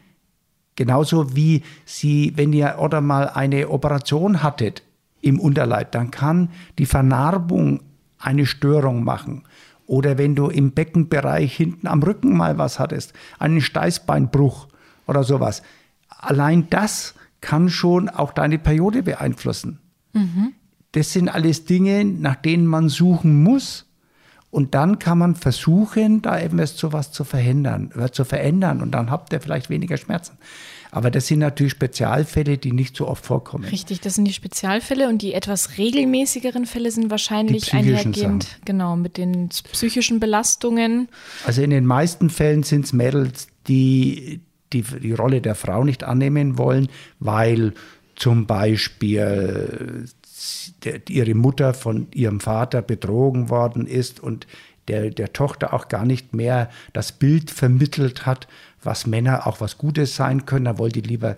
Genauso 0.75 1.37
wie 1.37 1.63
Sie, 1.85 2.33
wenn 2.35 2.53
ihr 2.53 2.77
oder 2.81 3.01
mal 3.01 3.29
eine 3.29 3.69
Operation 3.69 4.43
hattet 4.43 4.83
im 5.21 5.39
Unterleib, 5.39 5.93
dann 5.93 6.11
kann 6.11 6.51
die 6.79 6.87
Vernarbung 6.87 7.83
eine 8.19 8.47
Störung 8.47 9.05
machen. 9.05 9.45
Oder 9.87 10.19
wenn 10.19 10.35
du 10.35 10.49
im 10.49 10.73
Beckenbereich 10.73 11.55
hinten 11.55 11.87
am 11.87 12.03
Rücken 12.03 12.37
mal 12.37 12.59
was 12.59 12.81
hattest, 12.81 13.13
einen 13.39 13.61
Steißbeinbruch 13.61 14.67
oder 15.07 15.23
sowas. 15.23 15.63
Allein 16.09 16.69
das 16.69 17.15
kann 17.41 17.69
schon 17.71 18.09
auch 18.09 18.33
deine 18.33 18.59
Periode 18.59 19.05
beeinflussen. 19.05 19.79
Mhm. 20.17 20.53
Das 20.93 21.13
sind 21.13 21.29
alles 21.29 21.65
Dinge, 21.65 22.05
nach 22.05 22.37
denen 22.37 22.67
man 22.67 22.89
suchen 22.89 23.43
muss. 23.43 23.87
Und 24.51 24.75
dann 24.75 24.99
kann 24.99 25.19
man 25.19 25.35
versuchen, 25.35 26.23
da 26.23 26.39
etwas 26.39 26.77
zu 26.77 26.93
was 26.93 27.13
zu 27.13 27.25
verhindern, 27.25 27.91
äh, 27.99 28.11
zu 28.11 28.25
verändern. 28.25 28.81
Und 28.81 28.93
dann 28.93 29.11
habt 29.11 29.33
ihr 29.33 29.41
vielleicht 29.41 29.69
weniger 29.69 29.97
Schmerzen. 29.97 30.39
Aber 30.91 31.11
das 31.11 31.27
sind 31.27 31.41
natürlich 31.41 31.73
Spezialfälle, 31.73 32.57
die 32.57 32.73
nicht 32.73 32.97
so 32.97 33.07
oft 33.07 33.27
vorkommen. 33.27 33.65
Richtig, 33.65 34.01
das 34.01 34.15
sind 34.15 34.25
die 34.25 34.33
Spezialfälle 34.33 35.11
und 35.11 35.21
die 35.21 35.35
etwas 35.35 35.77
regelmäßigeren 35.77 36.65
Fälle 36.65 36.91
sind 36.91 37.11
wahrscheinlich 37.11 37.75
einhergehend, 37.75 38.45
Sachen. 38.45 38.63
genau, 38.65 38.97
mit 38.97 39.19
den 39.19 39.49
psychischen 39.49 40.21
Belastungen. 40.21 41.09
Also 41.45 41.61
in 41.61 41.69
den 41.69 41.85
meisten 41.85 42.31
Fällen 42.31 42.63
sind 42.63 42.87
es 42.87 42.93
Mädels, 42.95 43.49
die, 43.69 44.41
die 44.73 44.83
die 44.83 45.13
Rolle 45.13 45.43
der 45.43 45.55
Frau 45.55 45.85
nicht 45.85 46.05
annehmen 46.05 46.57
wollen, 46.57 46.89
weil 47.19 47.75
zum 48.17 48.47
Beispiel 48.47 50.07
ihre 51.09 51.35
Mutter 51.35 51.75
von 51.75 52.09
ihrem 52.13 52.41
Vater 52.41 52.83
betrogen 52.83 53.51
worden 53.51 53.87
ist 53.87 54.21
und 54.21 54.47
der, 54.89 55.11
der 55.11 55.33
Tochter 55.33 55.73
auch 55.73 55.89
gar 55.89 56.05
nicht 56.05 56.35
mehr 56.35 56.71
das 56.93 57.13
Bild 57.13 57.51
vermittelt 57.51 58.27
hat, 58.27 58.47
was 58.83 59.07
Männer 59.07 59.47
auch 59.47 59.61
was 59.61 59.79
Gutes 59.79 60.17
sein 60.17 60.47
können. 60.47 60.67
Da 60.67 60.79
wollte 60.79 61.01
lieber 61.01 61.37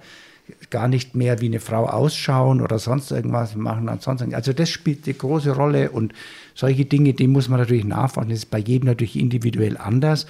gar 0.70 0.88
nicht 0.88 1.14
mehr 1.14 1.40
wie 1.40 1.46
eine 1.46 1.60
Frau 1.60 1.86
ausschauen 1.86 2.60
oder 2.60 2.78
sonst 2.78 3.10
irgendwas 3.10 3.54
machen. 3.54 3.88
Ansonsten, 3.88 4.34
also 4.34 4.52
das 4.52 4.70
spielt 4.70 5.06
eine 5.06 5.14
große 5.14 5.52
Rolle 5.52 5.90
und 5.90 6.12
solche 6.54 6.84
Dinge, 6.84 7.12
die 7.14 7.28
muss 7.28 7.48
man 7.48 7.60
natürlich 7.60 7.84
nachfragen. 7.84 8.30
Das 8.30 8.38
ist 8.38 8.50
bei 8.50 8.58
jedem 8.58 8.86
natürlich 8.86 9.18
individuell 9.18 9.76
anders. 9.76 10.26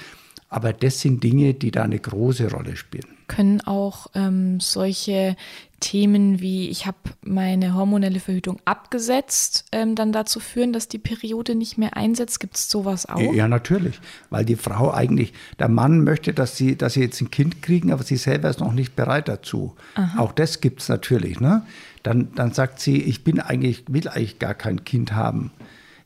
Aber 0.50 0.72
das 0.72 1.00
sind 1.00 1.22
Dinge, 1.22 1.54
die 1.54 1.70
da 1.70 1.82
eine 1.82 1.98
große 1.98 2.50
Rolle 2.50 2.76
spielen. 2.76 3.04
Können 3.26 3.60
auch 3.60 4.06
ähm, 4.14 4.60
solche 4.60 5.36
Themen 5.80 6.40
wie 6.40 6.70
ich 6.70 6.86
habe 6.86 6.96
meine 7.22 7.74
hormonelle 7.74 8.18
Verhütung 8.18 8.58
abgesetzt, 8.64 9.66
ähm, 9.70 9.94
dann 9.94 10.10
dazu 10.10 10.40
führen, 10.40 10.72
dass 10.72 10.88
die 10.88 10.98
Periode 10.98 11.54
nicht 11.54 11.78
mehr 11.78 11.96
einsetzt? 11.96 12.40
Gibt 12.40 12.56
es 12.56 12.68
sowas 12.68 13.06
auch? 13.06 13.32
Ja, 13.32 13.46
natürlich, 13.46 14.00
weil 14.30 14.44
die 14.44 14.56
Frau 14.56 14.92
eigentlich, 14.92 15.32
der 15.58 15.68
Mann 15.68 16.02
möchte, 16.02 16.34
dass 16.34 16.56
sie, 16.56 16.76
dass 16.76 16.94
sie 16.94 17.02
jetzt 17.02 17.20
ein 17.20 17.30
Kind 17.30 17.62
kriegen, 17.62 17.92
aber 17.92 18.02
sie 18.02 18.16
selber 18.16 18.50
ist 18.50 18.60
noch 18.60 18.72
nicht 18.72 18.96
bereit 18.96 19.28
dazu. 19.28 19.76
Aha. 19.94 20.20
Auch 20.20 20.32
das 20.32 20.60
gibt 20.60 20.82
es 20.82 20.88
natürlich. 20.88 21.38
Ne? 21.38 21.62
Dann, 22.02 22.34
dann 22.34 22.52
sagt 22.52 22.80
sie, 22.80 23.00
ich 23.00 23.22
bin 23.22 23.38
eigentlich, 23.38 23.84
will 23.88 24.08
eigentlich 24.08 24.40
gar 24.40 24.54
kein 24.54 24.84
Kind 24.84 25.12
haben. 25.12 25.52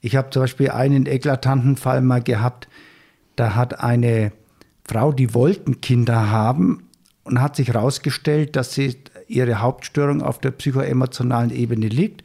Ich 0.03 0.17
habe 0.17 0.31
zum 0.31 0.43
Beispiel 0.43 0.71
einen 0.71 1.07
eklatanten 1.07 1.77
Fall 1.77 2.03
mal 2.03 2.23
gehabt, 2.23 2.69
da 3.37 3.55
hat 3.55 3.81
eine 3.81 4.33
Frau, 4.85 5.13
die 5.13 5.35
wollten 5.35 5.81
Kinder 5.81 6.31
haben 6.31 6.89
und 7.25 7.41
hat 7.41 7.57
sich 7.57 7.69
herausgestellt, 7.69 8.57
dass 8.57 8.75
sie 8.75 8.97
ihre 9.29 9.61
Hauptstörung 9.61 10.23
auf 10.23 10.39
der 10.39 10.51
psychoemotionalen 10.51 11.51
Ebene 11.51 11.89
liegt. 11.89 12.23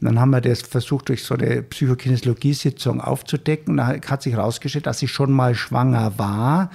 Und 0.00 0.06
dann 0.06 0.20
haben 0.20 0.30
wir 0.30 0.40
das 0.40 0.62
versucht, 0.62 1.10
durch 1.10 1.24
so 1.24 1.34
eine 1.34 1.62
Psychokinesiologie-Sitzung 1.62 3.00
aufzudecken. 3.00 3.76
Da 3.76 3.88
hat 3.88 4.22
sich 4.22 4.32
herausgestellt, 4.32 4.86
dass 4.86 4.98
sie 4.98 5.08
schon 5.08 5.30
mal 5.30 5.54
schwanger 5.54 6.18
war 6.18 6.70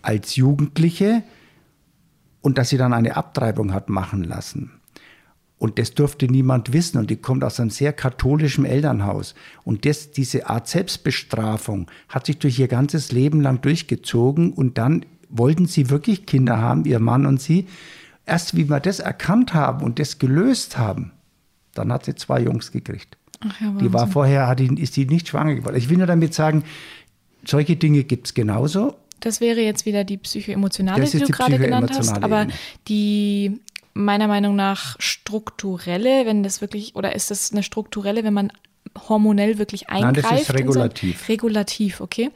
als 0.00 0.36
Jugendliche 0.36 1.22
und 2.40 2.56
dass 2.56 2.70
sie 2.70 2.78
dann 2.78 2.94
eine 2.94 3.16
Abtreibung 3.16 3.74
hat 3.74 3.90
machen 3.90 4.24
lassen. 4.24 4.77
Und 5.58 5.78
das 5.78 5.94
durfte 5.94 6.26
niemand 6.26 6.72
wissen. 6.72 6.98
Und 6.98 7.10
die 7.10 7.16
kommt 7.16 7.42
aus 7.42 7.58
einem 7.58 7.70
sehr 7.70 7.92
katholischen 7.92 8.64
Elternhaus. 8.64 9.34
Und 9.64 9.84
das, 9.84 10.12
diese 10.12 10.48
Art 10.48 10.68
Selbstbestrafung 10.68 11.90
hat 12.08 12.26
sich 12.26 12.38
durch 12.38 12.58
ihr 12.58 12.68
ganzes 12.68 13.10
Leben 13.10 13.40
lang 13.40 13.60
durchgezogen. 13.60 14.52
Und 14.52 14.78
dann 14.78 15.04
wollten 15.28 15.66
sie 15.66 15.90
wirklich 15.90 16.26
Kinder 16.26 16.58
haben, 16.58 16.84
ihr 16.84 17.00
Mann 17.00 17.26
und 17.26 17.40
sie. 17.40 17.66
Erst 18.24 18.56
wie 18.56 18.68
wir 18.68 18.80
das 18.80 19.00
erkannt 19.00 19.54
haben 19.54 19.84
und 19.84 19.98
das 19.98 20.18
gelöst 20.18 20.78
haben, 20.78 21.12
dann 21.74 21.92
hat 21.92 22.04
sie 22.04 22.14
zwei 22.14 22.40
Jungs 22.40 22.72
gekriegt. 22.72 23.16
Ach 23.40 23.60
ja, 23.60 23.70
die 23.70 23.92
war 23.92 24.06
vorher, 24.08 24.54
die, 24.54 24.80
ist 24.80 24.96
die 24.96 25.06
nicht 25.06 25.28
schwanger 25.28 25.54
geworden. 25.54 25.76
Ich 25.76 25.88
will 25.88 25.96
nur 25.96 26.06
damit 26.06 26.34
sagen, 26.34 26.64
solche 27.44 27.76
Dinge 27.76 28.04
gibt 28.04 28.26
es 28.26 28.34
genauso. 28.34 28.96
Das 29.20 29.40
wäre 29.40 29.60
jetzt 29.60 29.86
wieder 29.86 30.04
die 30.04 30.16
psychoemotionale, 30.16 31.04
die 31.04 31.18
du 31.18 31.26
gerade 31.26 31.58
genannt 31.58 31.90
hast. 31.94 32.22
Aber 32.22 32.46
die 32.86 33.60
meiner 33.98 34.28
Meinung 34.28 34.56
nach 34.56 34.96
strukturelle, 35.00 36.24
wenn 36.24 36.42
das 36.42 36.60
wirklich, 36.60 36.94
oder 36.94 37.14
ist 37.14 37.30
das 37.30 37.52
eine 37.52 37.62
strukturelle, 37.62 38.24
wenn 38.24 38.34
man 38.34 38.52
hormonell 39.08 39.58
wirklich 39.58 39.90
eingreift. 39.90 40.22
Nein, 40.22 40.38
das 40.38 40.48
ist 40.48 40.54
regulativ. 40.54 41.18
Sein, 41.18 41.26
regulativ, 41.28 42.00
okay. 42.00 42.30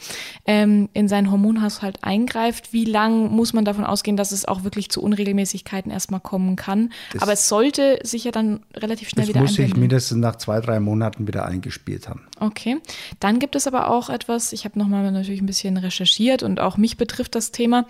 Ähm, 0.47 0.89
in 0.93 1.09
seinen 1.09 1.31
Hormonhaushalt 1.31 1.99
eingreift. 2.03 2.73
Wie 2.73 2.85
lang 2.85 3.31
muss 3.31 3.53
man 3.53 3.65
davon 3.65 3.85
ausgehen, 3.85 4.17
dass 4.17 4.33
es 4.33 4.47
auch 4.47 4.65
wirklich 4.65 4.91
zu 4.91 5.03
Unregelmäßigkeiten 5.03 5.91
erstmal 5.91 6.21
kommen 6.21 6.57
kann? 6.57 6.93
Das 7.13 7.23
Aber 7.23 7.33
es 7.33 7.49
sollte 7.49 7.99
sich 8.03 8.25
ja 8.25 8.31
dann 8.31 8.61
relativ 8.75 9.09
schnell 9.09 9.29
wieder 9.29 9.41
einpendeln. 9.41 9.57
Das 9.57 9.59
muss 9.59 9.75
sich 9.75 9.81
mindestens 9.81 10.19
nach 10.19 10.37
zwei, 10.37 10.61
drei 10.61 10.79
Monaten 10.81 11.27
wieder 11.27 11.47
eingespielt 11.47 12.09
haben. 12.09 12.27
Okay. 12.39 12.79
Dann 13.21 13.39
gibt 13.39 13.57
es 13.57 13.67
aber 13.67 13.91
auch 13.91 14.11
etwas, 14.11 14.53
ich 14.53 14.65
habe 14.65 14.79
nochmal 14.79 15.11
natürlich 15.11 15.41
ein 15.41 15.47
bisschen 15.47 15.77
recherchiert 15.77 16.43
und 16.43 16.61
auch 16.61 16.77
mich 16.77 16.97
betrifft 16.97 17.35
das 17.35 17.51
Thema. 17.51 17.87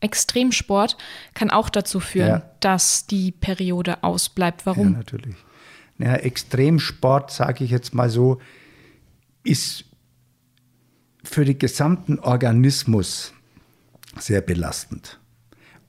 Extremsport 0.00 0.96
kann 1.34 1.50
auch 1.50 1.68
dazu 1.68 2.00
führen, 2.00 2.28
ja. 2.28 2.50
dass 2.60 3.06
die 3.06 3.32
Periode 3.32 4.02
ausbleibt. 4.02 4.66
Warum? 4.66 4.92
Ja, 4.92 4.98
natürlich. 4.98 5.36
Ja, 5.98 6.14
Extremsport, 6.14 7.30
sage 7.30 7.64
ich 7.64 7.70
jetzt 7.70 7.94
mal 7.94 8.08
so, 8.08 8.40
ist 9.42 9.84
für 11.24 11.44
den 11.44 11.58
gesamten 11.58 12.18
Organismus 12.20 13.32
sehr 14.18 14.40
belastend. 14.40 15.18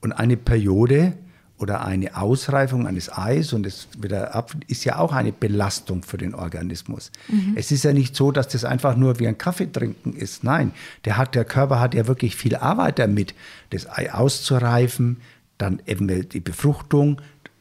Und 0.00 0.12
eine 0.12 0.36
Periode 0.36 1.16
oder 1.60 1.84
eine 1.84 2.16
Ausreifung 2.16 2.86
eines 2.86 3.12
Eis 3.12 3.52
und 3.52 3.66
es 3.66 3.88
wieder 3.98 4.34
ab, 4.34 4.52
ist 4.66 4.84
ja 4.84 4.98
auch 4.98 5.12
eine 5.12 5.30
Belastung 5.30 6.02
für 6.02 6.16
den 6.16 6.34
Organismus. 6.34 7.12
Mhm. 7.28 7.52
Es 7.54 7.70
ist 7.70 7.84
ja 7.84 7.92
nicht 7.92 8.16
so, 8.16 8.32
dass 8.32 8.48
das 8.48 8.64
einfach 8.64 8.96
nur 8.96 9.20
wie 9.20 9.28
ein 9.28 9.36
Kaffee 9.36 9.70
trinken 9.70 10.14
ist. 10.14 10.42
Nein, 10.42 10.72
der, 11.04 11.18
hat, 11.18 11.34
der 11.34 11.44
Körper 11.44 11.78
hat 11.78 11.94
ja 11.94 12.06
wirklich 12.06 12.34
viel 12.34 12.56
Arbeit 12.56 12.98
damit, 12.98 13.34
das 13.68 13.88
Ei 13.88 14.12
auszureifen, 14.12 15.18
dann 15.58 15.82
eben 15.86 16.28
die 16.28 16.40
Befruchtung, 16.40 17.20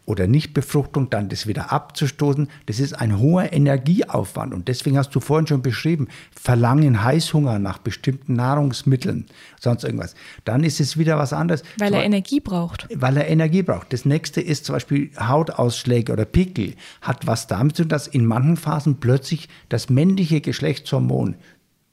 oder 0.09 0.25
Nichtbefruchtung, 0.25 1.11
dann 1.11 1.29
das 1.29 1.45
wieder 1.45 1.71
abzustoßen, 1.71 2.49
das 2.65 2.79
ist 2.79 2.93
ein 2.93 3.19
hoher 3.19 3.53
Energieaufwand. 3.53 4.55
Und 4.55 4.67
deswegen 4.67 4.97
hast 4.97 5.13
du 5.13 5.19
vorhin 5.19 5.45
schon 5.45 5.61
beschrieben, 5.61 6.07
Verlangen, 6.35 7.03
Heißhunger 7.03 7.59
nach 7.59 7.77
bestimmten 7.77 8.33
Nahrungsmitteln, 8.33 9.27
sonst 9.59 9.83
irgendwas. 9.83 10.15
Dann 10.45 10.63
ist 10.63 10.79
es 10.79 10.97
wieder 10.97 11.19
was 11.19 11.31
anderes. 11.31 11.61
Weil 11.77 11.93
er 11.93 12.03
Energie 12.03 12.39
braucht. 12.39 12.87
Weil 12.93 13.17
er 13.17 13.27
Energie 13.27 13.61
braucht. 13.61 13.93
Das 13.93 14.03
nächste 14.03 14.41
ist 14.41 14.65
zum 14.65 14.73
Beispiel 14.73 15.11
Hautausschläge 15.19 16.11
oder 16.11 16.25
Pickel. 16.25 16.73
Hat 17.01 17.27
was 17.27 17.45
damit 17.45 17.75
zu 17.75 17.83
tun, 17.83 17.89
dass 17.89 18.07
in 18.07 18.25
manchen 18.25 18.57
Phasen 18.57 18.99
plötzlich 18.99 19.47
das 19.69 19.89
männliche 19.89 20.41
Geschlechtshormon 20.41 21.35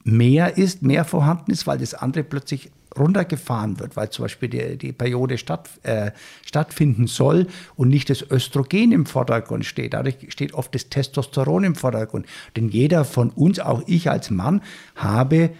mehr 0.03 0.57
ist, 0.57 0.81
mehr 0.81 1.05
vorhanden 1.05 1.51
ist, 1.51 1.67
weil 1.67 1.77
das 1.77 1.93
andere 1.93 2.23
plötzlich 2.23 2.71
runtergefahren 2.97 3.79
wird, 3.79 3.95
weil 3.95 4.09
zum 4.09 4.23
Beispiel 4.23 4.49
die, 4.49 4.77
die 4.77 4.91
Periode 4.91 5.37
statt, 5.37 5.69
äh, 5.83 6.11
stattfinden 6.45 7.07
soll 7.07 7.47
und 7.75 7.89
nicht 7.89 8.09
das 8.09 8.23
Östrogen 8.29 8.91
im 8.91 9.05
Vordergrund 9.05 9.65
steht. 9.65 9.93
Dadurch 9.93 10.17
steht 10.29 10.53
oft 10.53 10.73
das 10.75 10.89
Testosteron 10.89 11.63
im 11.63 11.75
Vordergrund. 11.75 12.25
Denn 12.55 12.69
jeder 12.69 13.05
von 13.05 13.29
uns, 13.29 13.59
auch 13.59 13.83
ich 13.87 14.09
als 14.09 14.29
Mann, 14.29 14.61
habe, 14.95 15.51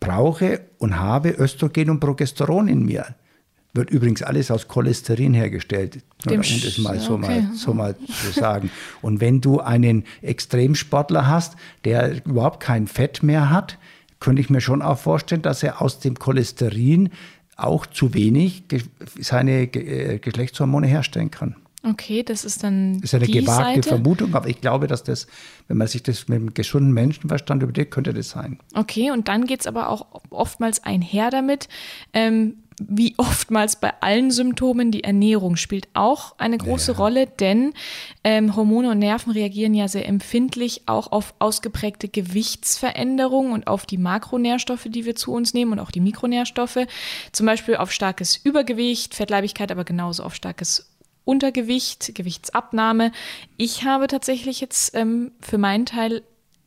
brauche 0.00 0.60
und 0.78 0.98
habe 0.98 1.30
Östrogen 1.30 1.90
und 1.90 2.00
Progesteron 2.00 2.68
in 2.68 2.84
mir. 2.84 3.14
Wird 3.72 3.90
übrigens 3.90 4.22
alles 4.22 4.50
aus 4.50 4.68
Cholesterin 4.68 5.34
hergestellt, 5.34 6.02
um 6.26 6.40
es 6.40 6.78
mal, 6.78 6.98
so, 6.98 7.14
okay. 7.14 7.42
mal 7.42 7.50
so 7.54 7.74
mal 7.74 7.94
zu 7.94 8.32
sagen. 8.32 8.70
Und 9.02 9.20
wenn 9.20 9.42
du 9.42 9.60
einen 9.60 10.04
Extremsportler 10.22 11.26
hast, 11.26 11.56
der 11.84 12.24
überhaupt 12.24 12.60
kein 12.60 12.86
Fett 12.86 13.22
mehr 13.22 13.50
hat, 13.50 13.76
könnte 14.20 14.40
ich 14.40 14.50
mir 14.50 14.60
schon 14.60 14.82
auch 14.82 14.98
vorstellen, 14.98 15.42
dass 15.42 15.62
er 15.62 15.82
aus 15.82 16.00
dem 16.00 16.18
Cholesterin 16.18 17.10
auch 17.56 17.86
zu 17.86 18.14
wenig 18.14 18.64
seine 19.18 19.62
äh, 19.62 20.18
Geschlechtshormone 20.18 20.86
herstellen 20.86 21.30
kann. 21.30 21.56
Okay, 21.82 22.22
das 22.22 22.44
ist 22.44 22.64
dann. 22.64 22.94
Das 23.00 23.12
ist 23.12 23.14
eine 23.14 23.26
die 23.26 23.32
gewagte 23.32 23.74
Seite. 23.74 23.88
Vermutung, 23.88 24.34
aber 24.34 24.48
ich 24.48 24.60
glaube, 24.60 24.86
dass 24.86 25.04
das, 25.04 25.26
wenn 25.68 25.76
man 25.76 25.86
sich 25.86 26.02
das 26.02 26.26
mit 26.28 26.36
einem 26.36 26.54
gesunden 26.54 26.92
Menschenverstand 26.92 27.62
überlegt, 27.62 27.92
könnte 27.92 28.12
das 28.12 28.30
sein. 28.30 28.58
Okay, 28.74 29.10
und 29.10 29.28
dann 29.28 29.46
geht 29.46 29.60
es 29.60 29.66
aber 29.66 29.88
auch 29.90 30.06
oftmals 30.30 30.82
einher 30.82 31.30
damit, 31.30 31.68
ähm, 32.12 32.56
wie 32.78 33.14
oftmals 33.16 33.76
bei 33.76 33.92
allen 34.00 34.30
Symptomen, 34.30 34.90
die 34.90 35.04
Ernährung 35.04 35.56
spielt 35.56 35.88
auch 35.94 36.34
eine 36.38 36.58
große 36.58 36.92
ja. 36.92 36.98
Rolle, 36.98 37.26
denn 37.26 37.72
ähm, 38.22 38.54
Hormone 38.54 38.90
und 38.90 38.98
Nerven 38.98 39.32
reagieren 39.32 39.72
ja 39.72 39.88
sehr 39.88 40.06
empfindlich 40.06 40.82
auch 40.86 41.10
auf 41.12 41.34
ausgeprägte 41.38 42.08
Gewichtsveränderungen 42.08 43.52
und 43.52 43.66
auf 43.66 43.86
die 43.86 43.98
Makronährstoffe, 43.98 44.86
die 44.88 45.06
wir 45.06 45.16
zu 45.16 45.32
uns 45.32 45.54
nehmen 45.54 45.72
und 45.72 45.78
auch 45.78 45.90
die 45.90 46.00
Mikronährstoffe. 46.00 46.78
Zum 47.32 47.46
Beispiel 47.46 47.76
auf 47.76 47.92
starkes 47.92 48.36
Übergewicht, 48.36 49.14
Fettleibigkeit, 49.14 49.72
aber 49.72 49.84
genauso 49.84 50.22
auf 50.22 50.34
starkes 50.34 50.90
Untergewicht, 51.26 52.14
Gewichtsabnahme. 52.14 53.12
Ich 53.58 53.84
habe 53.84 54.06
tatsächlich 54.06 54.60
jetzt 54.60 54.94
ähm, 54.94 55.32
für 55.40 55.58
meinen 55.58 55.84
Teil 55.84 56.22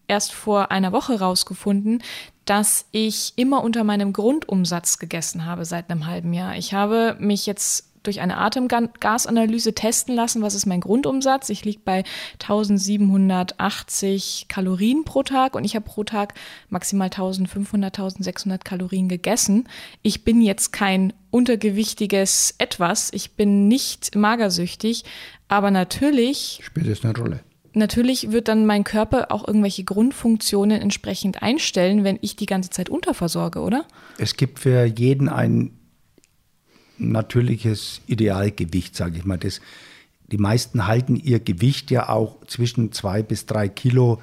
erst 0.08 0.34
vor 0.34 0.70
einer 0.70 0.92
Woche 0.92 1.20
rausgefunden, 1.20 2.04
dass 2.46 2.86
ich 2.92 3.34
immer 3.38 3.64
unter 3.64 3.84
meinem 3.84 4.12
Grundumsatz 4.12 5.00
gegessen 5.00 5.46
habe 5.46 5.66
seit 5.66 5.90
einem 5.90 6.08
halben 6.08 6.34
Jahr. 6.34 6.58
Ich 6.58 6.74
habe 6.74 7.16
mich 7.20 7.46
jetzt 7.46 7.89
durch 8.04 8.22
eine 8.22 8.38
Atemgasanalyse 8.38 9.74
testen 9.74 10.16
lassen, 10.16 10.42
was 10.42 10.56
ist 10.56 10.66
mein 10.66 10.82
Grundumsatz. 10.82 11.50
Ich 11.50 11.66
liege 11.66 11.82
bei 11.84 12.04
1780 12.42 14.46
Kalorien 14.48 15.04
pro 15.04 15.24
Tag 15.24 15.56
und 15.56 15.64
ich 15.64 15.76
habe 15.76 15.86
pro 15.86 16.04
Tag 16.04 16.34
maximal 16.70 17.06
1500, 17.06 18.00
1600 18.00 18.66
Kalorien 18.66 19.10
gegessen. 19.10 19.68
Ich 20.02 20.24
bin 20.24 20.42
jetzt 20.42 20.72
kein 20.72 21.14
untergewichtiges 21.32 22.56
Etwas, 22.58 23.12
ich 23.14 23.32
bin 23.32 23.68
nicht 23.68 24.16
magersüchtig, 24.16 25.04
aber 25.48 25.72
natürlich 25.72 26.60
spielt 26.64 26.88
es 26.88 27.04
eine 27.04 27.16
Rolle 27.16 27.42
natürlich 27.74 28.32
wird 28.32 28.48
dann 28.48 28.66
mein 28.66 28.84
Körper 28.84 29.32
auch 29.32 29.48
irgendwelche 29.48 29.84
Grundfunktionen 29.84 30.82
entsprechend 30.82 31.42
einstellen, 31.42 32.04
wenn 32.04 32.20
ich 32.22 32.36
die 32.36 32.46
ganze 32.46 32.70
Zeit 32.70 32.90
unterversorge, 32.90 33.60
oder? 33.60 33.86
Es 34.18 34.36
gibt 34.36 34.60
für 34.60 34.86
jeden 34.86 35.30
ein 35.30 35.72
natürliches 37.00 38.02
Idealgewicht, 38.08 38.96
sage 38.96 39.18
ich 39.18 39.26
mal. 39.26 39.38
Das 39.38 39.62
die 40.32 40.38
meisten 40.38 40.86
halten 40.86 41.16
ihr 41.16 41.40
Gewicht 41.40 41.90
ja 41.92 42.10
auch 42.10 42.46
zwischen 42.46 42.92
zwei 42.92 43.24
bis 43.24 43.46
drei 43.46 43.68
Kilo 43.68 44.22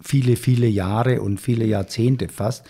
viele, 0.00 0.36
viele 0.36 0.66
Jahre 0.66 1.22
und 1.22 1.40
viele 1.40 1.64
Jahrzehnte 1.64 2.28
fast. 2.28 2.66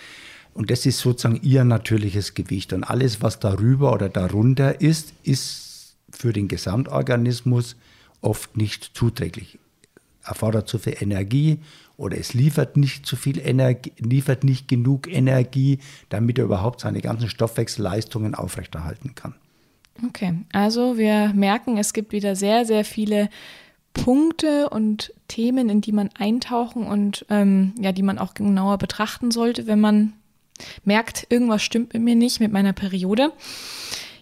Und 0.54 0.70
das 0.70 0.86
ist 0.86 0.98
sozusagen 0.98 1.40
ihr 1.42 1.64
natürliches 1.64 2.34
Gewicht. 2.34 2.72
Und 2.72 2.84
alles, 2.84 3.22
was 3.22 3.40
darüber 3.40 3.92
oder 3.92 4.08
darunter 4.08 4.80
ist, 4.80 5.12
ist 5.22 5.96
für 6.10 6.32
den 6.32 6.48
Gesamtorganismus 6.48 7.76
oft 8.20 8.56
nicht 8.56 8.90
zuträglich. 8.94 9.58
Erfordert 10.24 10.68
zu 10.68 10.78
viel 10.78 10.96
Energie 11.00 11.60
oder 11.98 12.16
es 12.16 12.32
liefert 12.32 12.78
nicht 12.78 13.04
zu 13.04 13.16
viel 13.16 13.38
Energie, 13.38 13.92
liefert 13.98 14.44
nicht 14.44 14.68
genug 14.68 15.12
Energie, 15.12 15.80
damit 16.08 16.38
er 16.38 16.44
überhaupt 16.44 16.80
seine 16.80 17.02
ganzen 17.02 17.28
Stoffwechselleistungen 17.28 18.34
aufrechterhalten 18.34 19.14
kann. 19.14 19.34
Okay, 20.06 20.32
also 20.52 20.96
wir 20.96 21.32
merken, 21.34 21.76
es 21.76 21.92
gibt 21.92 22.12
wieder 22.12 22.36
sehr, 22.36 22.64
sehr 22.64 22.84
viele 22.84 23.28
Punkte 23.92 24.70
und 24.70 25.12
Themen, 25.26 25.68
in 25.68 25.80
die 25.80 25.90
man 25.90 26.08
eintauchen 26.16 26.86
und 26.86 27.26
ähm, 27.30 27.74
ja, 27.80 27.90
die 27.90 28.04
man 28.04 28.18
auch 28.18 28.32
genauer 28.32 28.78
betrachten 28.78 29.32
sollte, 29.32 29.66
wenn 29.66 29.80
man 29.80 30.12
merkt, 30.84 31.26
irgendwas 31.30 31.62
stimmt 31.62 31.94
mit 31.94 32.02
mir 32.02 32.14
nicht, 32.14 32.38
mit 32.38 32.52
meiner 32.52 32.72
Periode. 32.72 33.32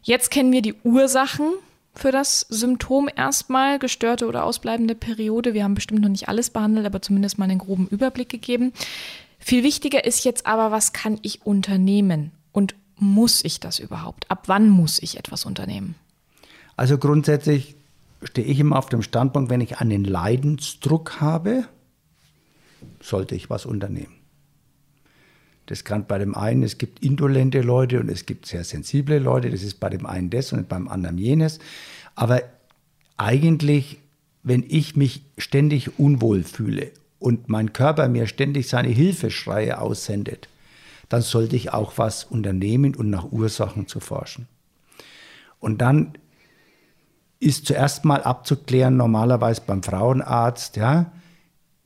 Jetzt 0.02 0.30
kennen 0.30 0.52
wir 0.52 0.62
die 0.62 0.74
Ursachen 0.82 1.52
für 1.98 2.12
das 2.12 2.40
Symptom 2.48 3.08
erstmal, 3.14 3.78
gestörte 3.78 4.26
oder 4.26 4.44
ausbleibende 4.44 4.94
Periode. 4.94 5.54
Wir 5.54 5.64
haben 5.64 5.74
bestimmt 5.74 6.02
noch 6.02 6.08
nicht 6.08 6.28
alles 6.28 6.50
behandelt, 6.50 6.86
aber 6.86 7.02
zumindest 7.02 7.38
mal 7.38 7.44
einen 7.44 7.58
groben 7.58 7.88
Überblick 7.88 8.28
gegeben. 8.28 8.72
Viel 9.38 9.62
wichtiger 9.62 10.04
ist 10.04 10.24
jetzt 10.24 10.46
aber, 10.46 10.70
was 10.70 10.92
kann 10.92 11.18
ich 11.22 11.46
unternehmen 11.46 12.32
und 12.52 12.74
muss 12.96 13.44
ich 13.44 13.60
das 13.60 13.78
überhaupt? 13.78 14.30
Ab 14.30 14.44
wann 14.46 14.68
muss 14.68 15.02
ich 15.02 15.18
etwas 15.18 15.44
unternehmen? 15.44 15.94
Also 16.76 16.98
grundsätzlich 16.98 17.76
stehe 18.22 18.46
ich 18.46 18.58
immer 18.58 18.78
auf 18.78 18.88
dem 18.88 19.02
Standpunkt, 19.02 19.50
wenn 19.50 19.60
ich 19.60 19.78
einen 19.78 20.04
Leidensdruck 20.04 21.20
habe, 21.20 21.64
sollte 23.00 23.34
ich 23.34 23.50
was 23.50 23.66
unternehmen. 23.66 24.15
Das 25.66 25.84
kann 25.84 26.06
bei 26.06 26.18
dem 26.18 26.34
einen, 26.34 26.62
es 26.62 26.78
gibt 26.78 27.04
indolente 27.04 27.60
Leute 27.60 28.00
und 28.00 28.08
es 28.08 28.24
gibt 28.24 28.46
sehr 28.46 28.64
sensible 28.64 29.18
Leute, 29.18 29.50
das 29.50 29.62
ist 29.62 29.80
bei 29.80 29.90
dem 29.90 30.06
einen 30.06 30.30
das 30.30 30.52
und 30.52 30.68
beim 30.68 30.88
anderen 30.88 31.18
jenes. 31.18 31.58
Aber 32.14 32.42
eigentlich, 33.16 33.98
wenn 34.42 34.64
ich 34.66 34.96
mich 34.96 35.22
ständig 35.38 35.98
unwohl 35.98 36.44
fühle 36.44 36.92
und 37.18 37.48
mein 37.48 37.72
Körper 37.72 38.08
mir 38.08 38.26
ständig 38.26 38.68
seine 38.68 38.88
Hilfeschreie 38.88 39.80
aussendet, 39.80 40.48
dann 41.08 41.22
sollte 41.22 41.56
ich 41.56 41.72
auch 41.72 41.94
was 41.96 42.24
unternehmen 42.24 42.94
und 42.94 43.10
nach 43.10 43.30
Ursachen 43.30 43.88
zu 43.88 44.00
forschen. 44.00 44.46
Und 45.58 45.80
dann 45.80 46.12
ist 47.40 47.66
zuerst 47.66 48.04
mal 48.04 48.22
abzuklären, 48.22 48.96
normalerweise 48.96 49.62
beim 49.66 49.82
Frauenarzt, 49.82 50.76
ja, 50.76 51.12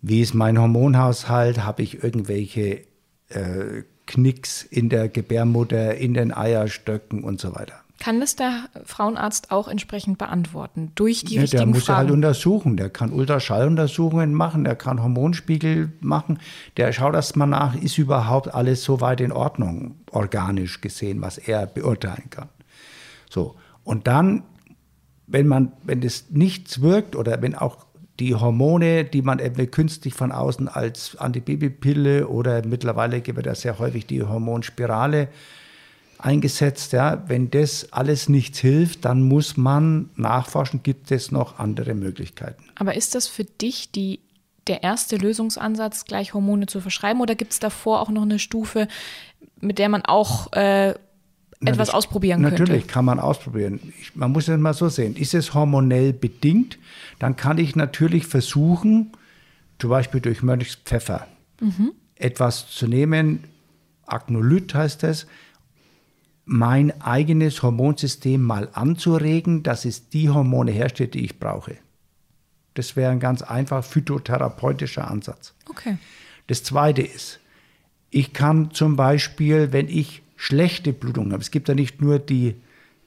wie 0.03 0.21
ist 0.21 0.35
mein 0.35 0.59
Hormonhaushalt, 0.59 1.65
habe 1.65 1.83
ich 1.83 2.03
irgendwelche 2.03 2.83
äh, 3.31 3.83
Knicks 4.07 4.63
in 4.63 4.89
der 4.89 5.09
Gebärmutter, 5.09 5.95
in 5.95 6.15
den 6.15 6.33
Eierstöcken 6.33 7.23
und 7.25 7.41
so 7.41 7.55
weiter. 7.55 7.75
Kann 8.01 8.19
das 8.19 8.35
der 8.35 8.65
Frauenarzt 8.87 9.51
auch 9.51 9.69
entsprechend 9.69 10.17
beantworten 10.17 10.91
durch 10.95 11.23
die 11.23 11.35
ja, 11.35 11.43
richtigen 11.43 11.65
Der 11.65 11.67
muss 11.67 11.85
Fragen? 11.85 11.99
halt 11.99 12.11
untersuchen. 12.11 12.79
Der 12.79 12.89
kann 12.89 13.13
Ultraschalluntersuchungen 13.13 14.33
machen, 14.33 14.65
der 14.65 14.75
kann 14.75 15.03
Hormonspiegel 15.03 15.93
machen. 16.01 16.39
Der 16.79 16.95
schaut 16.95 17.15
erstmal 17.15 17.47
nach, 17.47 17.77
ist 17.77 17.99
überhaupt 17.99 18.55
alles 18.55 18.83
so 18.85 19.03
weit 19.03 19.21
in 19.21 19.33
Ordnung, 19.33 19.97
organisch 20.11 20.81
gesehen, 20.81 21.21
was 21.21 21.37
er 21.37 21.67
beurteilen 21.67 22.31
kann. 22.31 22.49
So. 23.29 23.57
Und 23.85 24.07
dann, 24.07 24.45
wenn 25.27 25.47
man, 25.47 25.73
wenn 25.83 26.01
das 26.01 26.31
nichts 26.31 26.81
wirkt 26.81 27.15
oder 27.15 27.43
wenn 27.43 27.55
auch 27.55 27.85
die 28.21 28.35
Hormone, 28.35 29.05
die 29.05 29.23
man 29.23 29.39
eben 29.39 29.71
künstlich 29.71 30.15
von 30.15 30.31
außen 30.31 30.69
als 30.69 31.17
Antibabypille 31.17 32.29
oder 32.29 32.65
mittlerweile 32.65 33.21
gibt 33.21 33.47
es 33.47 33.63
sehr 33.63 33.79
häufig 33.79 34.07
die 34.07 34.23
Hormonspirale 34.23 35.29
eingesetzt. 36.19 36.93
Ja. 36.93 37.25
Wenn 37.27 37.51
das 37.51 37.93
alles 37.93 38.29
nichts 38.29 38.59
hilft, 38.59 39.07
dann 39.07 39.23
muss 39.23 39.57
man 39.57 40.11
nachforschen, 40.17 40.83
gibt 40.83 41.11
es 41.11 41.33
noch 41.33 41.59
andere 41.59 41.95
Möglichkeiten. 41.95 42.63
Aber 42.77 42.95
ist 42.95 43.15
das 43.15 43.27
für 43.27 43.45
dich 43.45 43.91
die, 43.91 44.21
der 44.67 44.83
erste 44.83 45.17
Lösungsansatz, 45.17 46.05
gleich 46.05 46.35
Hormone 46.35 46.67
zu 46.67 46.81
verschreiben 46.81 47.23
oder 47.23 47.35
gibt 47.35 47.53
es 47.53 47.59
davor 47.59 48.01
auch 48.01 48.11
noch 48.11 48.23
eine 48.23 48.39
Stufe, 48.39 48.87
mit 49.61 49.79
der 49.79 49.89
man 49.89 50.03
auch 50.05 50.53
äh, 50.53 50.95
etwas 51.69 51.91
ausprobieren 51.91 52.41
natürlich 52.41 52.59
könnte? 52.59 52.73
Natürlich 52.73 52.89
kann 52.89 53.05
man 53.05 53.21
ausprobieren. 53.21 53.81
Ich, 54.01 54.17
man 54.17 54.33
muss 54.33 54.49
es 54.49 54.59
mal 54.59 54.75
so 54.75 54.89
sehen. 54.89 55.17
Ist 55.17 55.35
es 55.35 55.55
hormonell 55.55 56.13
bedingt, 56.13 56.79
dann 57.19 57.37
kann 57.37 57.59
ich 57.59 57.77
natürlich 57.77 58.27
versuchen, 58.27 59.13
zum 59.79 59.91
Beispiel 59.91 60.21
durch 60.21 60.43
Mönchspfeffer, 60.43 61.27
mhm. 61.61 61.93
etwas 62.17 62.69
zu 62.69 62.87
nehmen, 62.87 63.45
Agnolyt 64.07 64.75
heißt 64.75 65.05
es, 65.05 65.27
mein 66.45 67.01
eigenes 67.01 67.63
Hormonsystem 67.63 68.43
mal 68.43 68.69
anzuregen, 68.73 69.63
dass 69.63 69.85
es 69.85 70.09
die 70.09 70.31
Hormone 70.31 70.73
herstellt, 70.73 71.15
die 71.15 71.25
ich 71.25 71.39
brauche. 71.39 71.77
Das 72.75 72.97
wäre 72.97 73.13
ein 73.13 73.21
ganz 73.21 73.43
einfach 73.43 73.85
phytotherapeutischer 73.85 75.09
Ansatz. 75.09 75.55
Okay. 75.69 75.97
Das 76.49 76.65
zweite 76.65 77.03
ist, 77.03 77.39
ich 78.11 78.33
kann 78.33 78.73
zum 78.73 78.97
Beispiel, 78.97 79.73
wenn 79.73 79.89
ich 79.89 80.23
schlechte 80.41 80.95
Blutungen 80.95 81.33
habe, 81.33 81.43
es 81.43 81.51
gibt 81.51 81.69
ja 81.69 81.75
nicht 81.75 82.01
nur 82.01 82.19
die, 82.19 82.57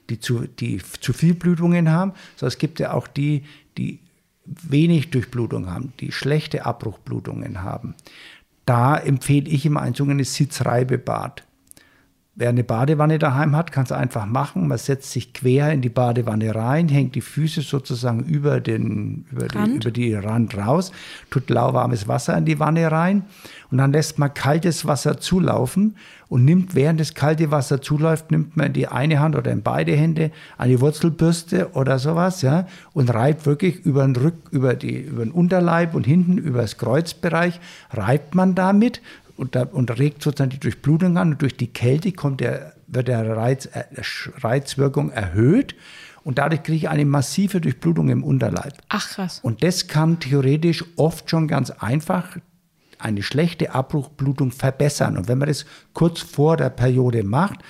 die 0.08 0.20
zu, 0.20 0.46
die 0.46 0.80
zu 1.00 1.12
viel 1.12 1.34
Blutungen 1.34 1.90
haben, 1.90 2.12
sondern 2.36 2.52
es 2.52 2.58
gibt 2.58 2.78
ja 2.78 2.92
auch 2.92 3.08
die, 3.08 3.42
die 3.76 3.98
wenig 4.44 5.10
Durchblutung 5.10 5.68
haben, 5.68 5.92
die 5.98 6.12
schlechte 6.12 6.64
Abbruchblutungen 6.64 7.62
haben. 7.62 7.96
Da 8.66 8.96
empfehle 8.96 9.50
ich 9.50 9.66
immer 9.66 9.82
ein 9.82 9.94
sogenanntes 9.94 10.34
Sitzreibebad. 10.36 11.42
Wer 12.36 12.48
eine 12.48 12.64
Badewanne 12.64 13.20
daheim 13.20 13.54
hat, 13.54 13.70
kann 13.70 13.84
es 13.84 13.92
einfach 13.92 14.26
machen. 14.26 14.66
Man 14.66 14.78
setzt 14.78 15.12
sich 15.12 15.32
quer 15.32 15.72
in 15.72 15.82
die 15.82 15.88
Badewanne 15.88 16.52
rein, 16.52 16.88
hängt 16.88 17.14
die 17.14 17.20
Füße 17.20 17.60
sozusagen 17.60 18.24
über 18.24 18.60
den 18.60 19.24
über 19.30 19.46
die, 19.46 19.74
über 19.76 19.90
die 19.92 20.14
Rand 20.14 20.56
raus, 20.56 20.90
tut 21.30 21.48
lauwarmes 21.48 22.08
Wasser 22.08 22.36
in 22.36 22.44
die 22.44 22.58
Wanne 22.58 22.90
rein 22.90 23.22
und 23.70 23.78
dann 23.78 23.92
lässt 23.92 24.18
man 24.18 24.34
kaltes 24.34 24.84
Wasser 24.84 25.18
zulaufen 25.18 25.96
und 26.28 26.44
nimmt, 26.44 26.74
während 26.74 26.98
das 26.98 27.14
kalte 27.14 27.52
Wasser 27.52 27.80
zuläuft, 27.80 28.30
nimmt 28.30 28.56
man 28.56 28.66
in 28.66 28.72
die 28.72 28.88
eine 28.88 29.20
Hand 29.20 29.36
oder 29.36 29.52
in 29.52 29.62
beide 29.62 29.92
Hände 29.92 30.32
eine 30.58 30.80
Wurzelbürste 30.80 31.70
oder 31.74 31.98
sowas, 31.98 32.42
ja, 32.42 32.66
und 32.92 33.12
reibt 33.12 33.46
wirklich 33.46 33.84
über 33.84 34.04
den 34.04 34.16
Rück, 34.16 34.34
über 34.50 34.74
die, 34.74 35.00
über 35.00 35.24
den 35.24 35.32
Unterleib 35.32 35.94
und 35.94 36.04
hinten 36.04 36.38
über 36.38 36.62
das 36.62 36.78
Kreuzbereich, 36.78 37.60
reibt 37.92 38.34
man 38.34 38.54
damit 38.54 39.00
und, 39.36 39.54
da, 39.54 39.64
und 39.64 39.98
regt 39.98 40.22
sozusagen 40.22 40.50
die 40.50 40.60
Durchblutung 40.60 41.16
an 41.18 41.32
und 41.32 41.42
durch 41.42 41.56
die 41.56 41.66
Kälte 41.66 42.12
kommt 42.12 42.40
der, 42.40 42.74
wird 42.86 43.08
der 43.08 43.36
Reiz, 43.36 43.66
äh, 43.66 43.84
Reizwirkung 44.38 45.10
erhöht 45.10 45.74
und 46.22 46.38
dadurch 46.38 46.62
kriege 46.62 46.76
ich 46.76 46.88
eine 46.88 47.04
massive 47.04 47.60
Durchblutung 47.60 48.08
im 48.08 48.24
Unterleib. 48.24 48.74
Ach 48.88 49.08
krass. 49.10 49.40
Und 49.42 49.62
das 49.62 49.88
kann 49.88 50.20
theoretisch 50.20 50.84
oft 50.96 51.28
schon 51.28 51.48
ganz 51.48 51.70
einfach 51.70 52.36
eine 52.98 53.22
schlechte 53.22 53.74
Abbruchblutung 53.74 54.50
verbessern. 54.50 55.18
Und 55.18 55.28
wenn 55.28 55.38
man 55.38 55.48
das 55.48 55.66
kurz 55.92 56.20
vor 56.20 56.56
der 56.56 56.70
Periode 56.70 57.22
macht, 57.22 57.60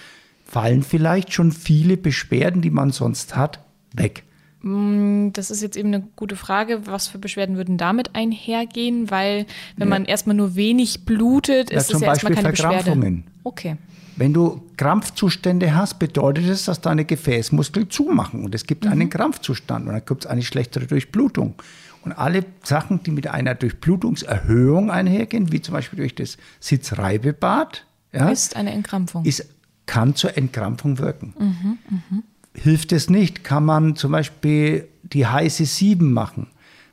fallen 0.44 0.82
vielleicht 0.82 1.32
schon 1.32 1.50
viele 1.50 1.96
Beschwerden, 1.96 2.62
die 2.62 2.70
man 2.70 2.90
sonst 2.90 3.34
hat, 3.34 3.58
weg. 3.92 4.22
Mm, 4.64 5.30
das 5.32 5.50
ist 5.50 5.60
jetzt 5.60 5.76
eben 5.76 5.88
eine 5.88 6.08
gute 6.16 6.36
Frage. 6.36 6.86
Was 6.86 7.06
für 7.06 7.18
Beschwerden 7.18 7.56
würden 7.56 7.76
damit 7.76 8.14
einhergehen? 8.14 9.10
Weil, 9.10 9.46
wenn 9.76 9.88
ja. 9.88 9.94
man 9.94 10.04
erstmal 10.06 10.34
nur 10.34 10.54
wenig 10.56 11.04
blutet, 11.04 11.70
ist 11.70 11.90
ja, 11.90 11.96
es 11.96 12.02
ja 12.02 12.08
erstmal 12.08 12.34
keine 12.34 12.48
Beschwerde. 12.48 13.22
Okay. 13.44 13.76
Wenn 14.16 14.32
du 14.32 14.62
Krampfzustände 14.76 15.74
hast, 15.74 15.98
bedeutet 15.98 16.46
es, 16.46 16.64
dass 16.64 16.80
deine 16.80 17.04
Gefäßmuskeln 17.04 17.90
zumachen 17.90 18.44
und 18.44 18.54
es 18.54 18.64
gibt 18.64 18.84
mhm. 18.84 18.92
einen 18.92 19.10
Krampfzustand 19.10 19.86
und 19.86 19.92
dann 19.92 20.04
gibt 20.04 20.24
es 20.24 20.30
eine 20.30 20.42
schlechtere 20.42 20.86
Durchblutung. 20.86 21.54
Und 22.04 22.12
alle 22.12 22.44
Sachen, 22.62 23.02
die 23.02 23.10
mit 23.10 23.26
einer 23.26 23.54
Durchblutungserhöhung 23.54 24.90
einhergehen, 24.90 25.52
wie 25.52 25.60
zum 25.60 25.74
Beispiel 25.74 25.98
durch 25.98 26.14
das 26.14 26.36
Sitzreibebad, 26.60 27.86
ja, 28.12 28.28
ist 28.28 28.56
eine 28.56 28.72
Entkrampfung. 28.72 29.24
Ist, 29.24 29.48
kann 29.86 30.14
zur 30.14 30.36
Entkrampfung 30.36 30.98
wirken. 30.98 31.34
Mhm, 31.38 31.78
mh. 31.90 32.22
Hilft 32.54 32.92
es 32.92 33.10
nicht, 33.10 33.44
kann 33.44 33.64
man 33.64 33.96
zum 33.96 34.12
Beispiel 34.12 34.88
die 35.02 35.26
heiße 35.26 35.64
7 35.64 36.12
machen. 36.12 36.46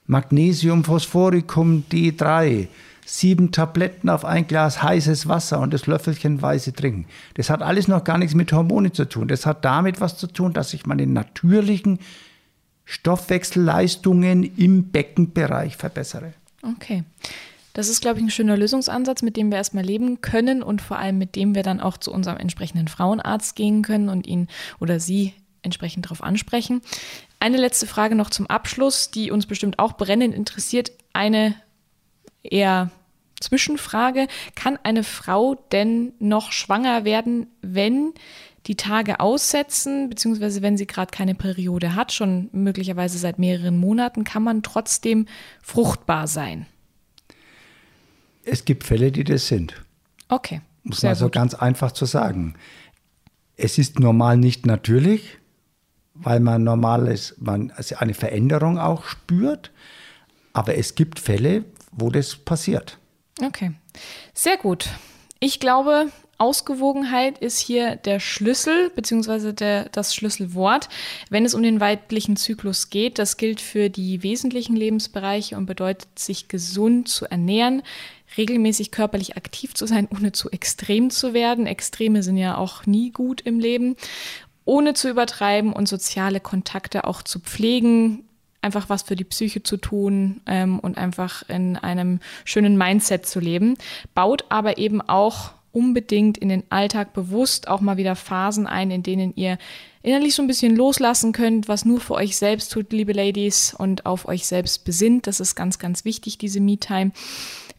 Magnesium, 0.07 0.83
Phosphoricum, 0.83 1.85
D3. 1.91 2.67
Sieben 3.05 3.51
Tabletten 3.51 4.09
auf 4.09 4.23
ein 4.23 4.47
Glas 4.47 4.81
heißes 4.81 5.27
Wasser 5.27 5.59
und 5.59 5.73
das 5.73 5.85
Löffelchenweise 5.85 6.71
trinken. 6.71 7.05
Das 7.33 7.49
hat 7.49 7.61
alles 7.61 7.87
noch 7.87 8.03
gar 8.03 8.17
nichts 8.17 8.35
mit 8.35 8.53
Hormonen 8.53 8.93
zu 8.93 9.05
tun. 9.05 9.27
Das 9.27 9.45
hat 9.45 9.65
damit 9.65 9.99
was 9.99 10.17
zu 10.17 10.27
tun, 10.27 10.53
dass 10.53 10.73
ich 10.73 10.85
meine 10.85 11.05
natürlichen 11.07 11.99
Stoffwechselleistungen 12.85 14.43
im 14.55 14.91
Beckenbereich 14.91 15.77
verbessere. 15.77 16.33
Okay. 16.63 17.03
Das 17.73 17.87
ist, 17.89 18.01
glaube 18.01 18.19
ich, 18.19 18.25
ein 18.25 18.29
schöner 18.29 18.57
Lösungsansatz, 18.57 19.21
mit 19.21 19.37
dem 19.37 19.49
wir 19.49 19.57
erstmal 19.57 19.85
leben 19.85 20.21
können 20.21 20.61
und 20.61 20.81
vor 20.81 20.97
allem 20.97 21.17
mit 21.17 21.35
dem 21.35 21.55
wir 21.55 21.63
dann 21.63 21.79
auch 21.79 21.97
zu 21.97 22.11
unserem 22.11 22.37
entsprechenden 22.37 22.87
Frauenarzt 22.87 23.55
gehen 23.55 23.81
können 23.81 24.09
und 24.09 24.27
ihn 24.27 24.47
oder 24.79 24.99
sie 24.99 25.33
entsprechend 25.63 26.05
darauf 26.05 26.23
ansprechen. 26.23 26.81
Eine 27.39 27.57
letzte 27.57 27.87
Frage 27.87 28.15
noch 28.15 28.29
zum 28.29 28.47
Abschluss, 28.47 29.11
die 29.11 29.31
uns 29.31 29.45
bestimmt 29.45 29.79
auch 29.79 29.93
brennend 29.93 30.33
interessiert. 30.33 30.91
Eine 31.13 31.55
eher 32.43 32.91
Zwischenfrage. 33.39 34.27
Kann 34.55 34.79
eine 34.83 35.03
Frau 35.03 35.55
denn 35.71 36.13
noch 36.19 36.51
schwanger 36.51 37.03
werden, 37.05 37.47
wenn 37.61 38.13
die 38.67 38.75
Tage 38.75 39.19
aussetzen, 39.19 40.09
beziehungsweise 40.09 40.61
wenn 40.61 40.77
sie 40.77 40.85
gerade 40.85 41.11
keine 41.11 41.33
Periode 41.33 41.95
hat, 41.95 42.11
schon 42.11 42.49
möglicherweise 42.51 43.17
seit 43.17 43.39
mehreren 43.39 43.77
Monaten, 43.77 44.23
kann 44.23 44.43
man 44.43 44.61
trotzdem 44.61 45.25
fruchtbar 45.63 46.27
sein? 46.27 46.67
Es 48.43 48.65
gibt 48.65 48.83
Fälle, 48.83 49.11
die 49.11 49.23
das 49.23 49.47
sind. 49.47 49.83
Okay. 50.29 50.61
Muss 50.83 51.03
man 51.03 51.15
so 51.15 51.29
ganz 51.29 51.53
einfach 51.53 51.91
zu 51.91 52.05
sagen. 52.05 52.55
Es 53.55 53.77
ist 53.77 53.99
normal 53.99 54.37
nicht 54.37 54.65
natürlich, 54.65 55.37
weil 56.13 56.39
man 56.39 56.63
normal 56.63 57.07
ist, 57.07 57.41
man 57.41 57.71
also 57.71 57.95
eine 57.95 58.13
Veränderung 58.13 58.79
auch 58.79 59.05
spürt. 59.05 59.71
Aber 60.53 60.75
es 60.75 60.95
gibt 60.95 61.19
Fälle, 61.19 61.63
wo 61.91 62.09
das 62.09 62.35
passiert. 62.35 62.97
Okay. 63.43 63.71
Sehr 64.33 64.57
gut. 64.57 64.89
Ich 65.39 65.59
glaube, 65.59 66.11
Ausgewogenheit 66.41 67.37
ist 67.37 67.59
hier 67.59 67.95
der 67.97 68.19
Schlüssel 68.19 68.89
bzw. 68.95 69.85
das 69.91 70.15
Schlüsselwort, 70.15 70.89
wenn 71.29 71.45
es 71.45 71.53
um 71.53 71.61
den 71.61 71.79
weiblichen 71.79 72.35
Zyklus 72.35 72.89
geht. 72.89 73.19
Das 73.19 73.37
gilt 73.37 73.61
für 73.61 73.89
die 73.89 74.23
wesentlichen 74.23 74.75
Lebensbereiche 74.75 75.55
und 75.55 75.67
bedeutet, 75.67 76.17
sich 76.17 76.47
gesund 76.47 77.07
zu 77.07 77.25
ernähren, 77.25 77.83
regelmäßig 78.37 78.89
körperlich 78.89 79.37
aktiv 79.37 79.75
zu 79.75 79.85
sein, 79.85 80.07
ohne 80.11 80.31
zu 80.31 80.49
extrem 80.49 81.11
zu 81.11 81.33
werden. 81.33 81.67
Extreme 81.67 82.23
sind 82.23 82.37
ja 82.37 82.57
auch 82.57 82.87
nie 82.87 83.11
gut 83.11 83.41
im 83.41 83.59
Leben. 83.59 83.95
Ohne 84.71 84.93
zu 84.93 85.09
übertreiben 85.09 85.73
und 85.73 85.89
soziale 85.89 86.39
Kontakte 86.39 87.03
auch 87.03 87.23
zu 87.23 87.41
pflegen, 87.41 88.23
einfach 88.61 88.87
was 88.87 89.01
für 89.01 89.17
die 89.17 89.25
Psyche 89.25 89.63
zu 89.63 89.75
tun 89.75 90.39
ähm, 90.45 90.79
und 90.79 90.97
einfach 90.97 91.43
in 91.49 91.75
einem 91.75 92.21
schönen 92.45 92.77
Mindset 92.77 93.25
zu 93.25 93.41
leben, 93.41 93.75
baut 94.15 94.45
aber 94.47 94.77
eben 94.77 95.01
auch 95.01 95.51
unbedingt 95.73 96.37
in 96.37 96.47
den 96.47 96.63
Alltag 96.69 97.11
bewusst 97.11 97.67
auch 97.67 97.81
mal 97.81 97.97
wieder 97.97 98.15
Phasen 98.15 98.65
ein, 98.65 98.91
in 98.91 99.03
denen 99.03 99.33
ihr 99.35 99.57
innerlich 100.03 100.35
so 100.35 100.41
ein 100.41 100.47
bisschen 100.47 100.77
loslassen 100.77 101.33
könnt, 101.33 101.67
was 101.67 101.83
nur 101.83 101.99
für 101.99 102.13
euch 102.13 102.37
selbst 102.37 102.71
tut, 102.71 102.93
liebe 102.93 103.11
Ladies, 103.11 103.73
und 103.77 104.05
auf 104.05 104.25
euch 104.25 104.47
selbst 104.47 104.85
besinnt. 104.85 105.27
Das 105.27 105.41
ist 105.41 105.55
ganz, 105.55 105.79
ganz 105.79 106.05
wichtig, 106.05 106.37
diese 106.37 106.61
Me-Time. 106.61 107.11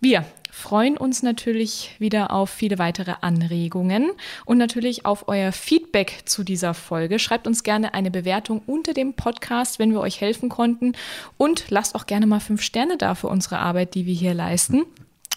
Wir 0.02 0.26
freuen 0.52 0.98
uns 0.98 1.22
natürlich 1.22 1.96
wieder 1.98 2.30
auf 2.30 2.50
viele 2.50 2.78
weitere 2.78 3.14
Anregungen 3.22 4.10
und 4.44 4.58
natürlich 4.58 5.06
auf 5.06 5.26
euer 5.26 5.50
Feedback 5.50 6.24
zu 6.26 6.44
dieser 6.44 6.74
Folge. 6.74 7.18
Schreibt 7.18 7.46
uns 7.46 7.62
gerne 7.62 7.94
eine 7.94 8.10
Bewertung 8.10 8.60
unter 8.66 8.92
dem 8.92 9.14
Podcast, 9.14 9.78
wenn 9.78 9.92
wir 9.92 10.00
euch 10.00 10.20
helfen 10.20 10.50
konnten 10.50 10.92
und 11.38 11.64
lasst 11.70 11.94
auch 11.94 12.04
gerne 12.04 12.26
mal 12.26 12.38
fünf 12.38 12.60
Sterne 12.60 12.98
da 12.98 13.14
für 13.14 13.28
unsere 13.28 13.60
Arbeit, 13.60 13.94
die 13.94 14.04
wir 14.04 14.12
hier 14.12 14.34
leisten 14.34 14.82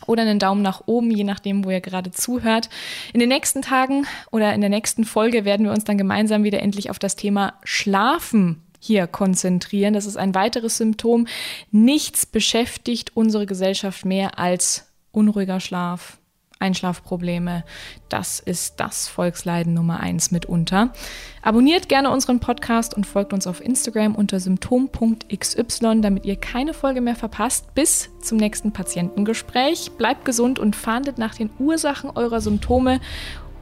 oder 0.05 0.23
einen 0.23 0.37
Daumen 0.37 0.61
nach 0.61 0.83
oben, 0.85 1.09
je 1.09 1.23
nachdem, 1.23 1.63
wo 1.63 1.69
ihr 1.69 1.79
gerade 1.79 2.11
zuhört. 2.11 2.69
In 3.13 3.21
den 3.21 3.29
nächsten 3.29 3.61
Tagen 3.61 4.05
oder 4.31 4.53
in 4.53 4.59
der 4.59 4.69
nächsten 4.69 5.05
Folge 5.05 5.45
werden 5.45 5.65
wir 5.65 5.71
uns 5.71 5.85
dann 5.85 5.97
gemeinsam 5.97 6.43
wieder 6.43 6.61
endlich 6.61 6.89
auf 6.89 6.99
das 6.99 7.15
Thema 7.15 7.53
Schlafen 7.63 8.61
hier 8.81 9.07
konzentrieren. 9.07 9.93
Das 9.93 10.05
ist 10.05 10.17
ein 10.17 10.35
weiteres 10.35 10.75
Symptom. 10.75 11.25
Nichts 11.71 12.25
beschäftigt 12.25 13.15
unsere 13.15 13.45
Gesellschaft 13.45 14.03
mehr 14.03 14.37
als 14.37 14.91
unruhiger 15.15 15.59
Schlaf, 15.59 16.19
Einschlafprobleme. 16.59 17.63
Das 18.09 18.39
ist 18.39 18.79
das 18.79 19.07
Volksleiden 19.07 19.73
Nummer 19.73 19.99
eins 19.99 20.31
mitunter. 20.31 20.93
Abonniert 21.41 21.89
gerne 21.89 22.11
unseren 22.11 22.39
Podcast 22.39 22.93
und 22.93 23.05
folgt 23.05 23.33
uns 23.33 23.45
auf 23.45 23.61
Instagram 23.61 24.15
unter 24.15 24.39
symptom.xy, 24.39 25.63
damit 26.01 26.25
ihr 26.25 26.37
keine 26.37 26.73
Folge 26.73 27.01
mehr 27.01 27.15
verpasst. 27.15 27.73
Bis 27.75 28.09
zum 28.21 28.37
nächsten 28.37 28.71
Patientengespräch. 28.71 29.91
Bleibt 29.97 30.25
gesund 30.25 30.59
und 30.59 30.75
fahndet 30.75 31.17
nach 31.17 31.35
den 31.35 31.49
Ursachen 31.59 32.09
eurer 32.11 32.41
Symptome, 32.41 32.99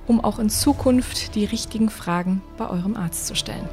um 0.08 0.24
auch 0.24 0.40
in 0.40 0.50
Zukunft 0.50 1.36
die 1.36 1.46
richtigen 1.46 1.90
Fragen 1.90 2.42
bei 2.58 2.70
eurem 2.70 2.96
Arzt 2.96 3.28
zu 3.28 3.36
stellen. 3.36 3.68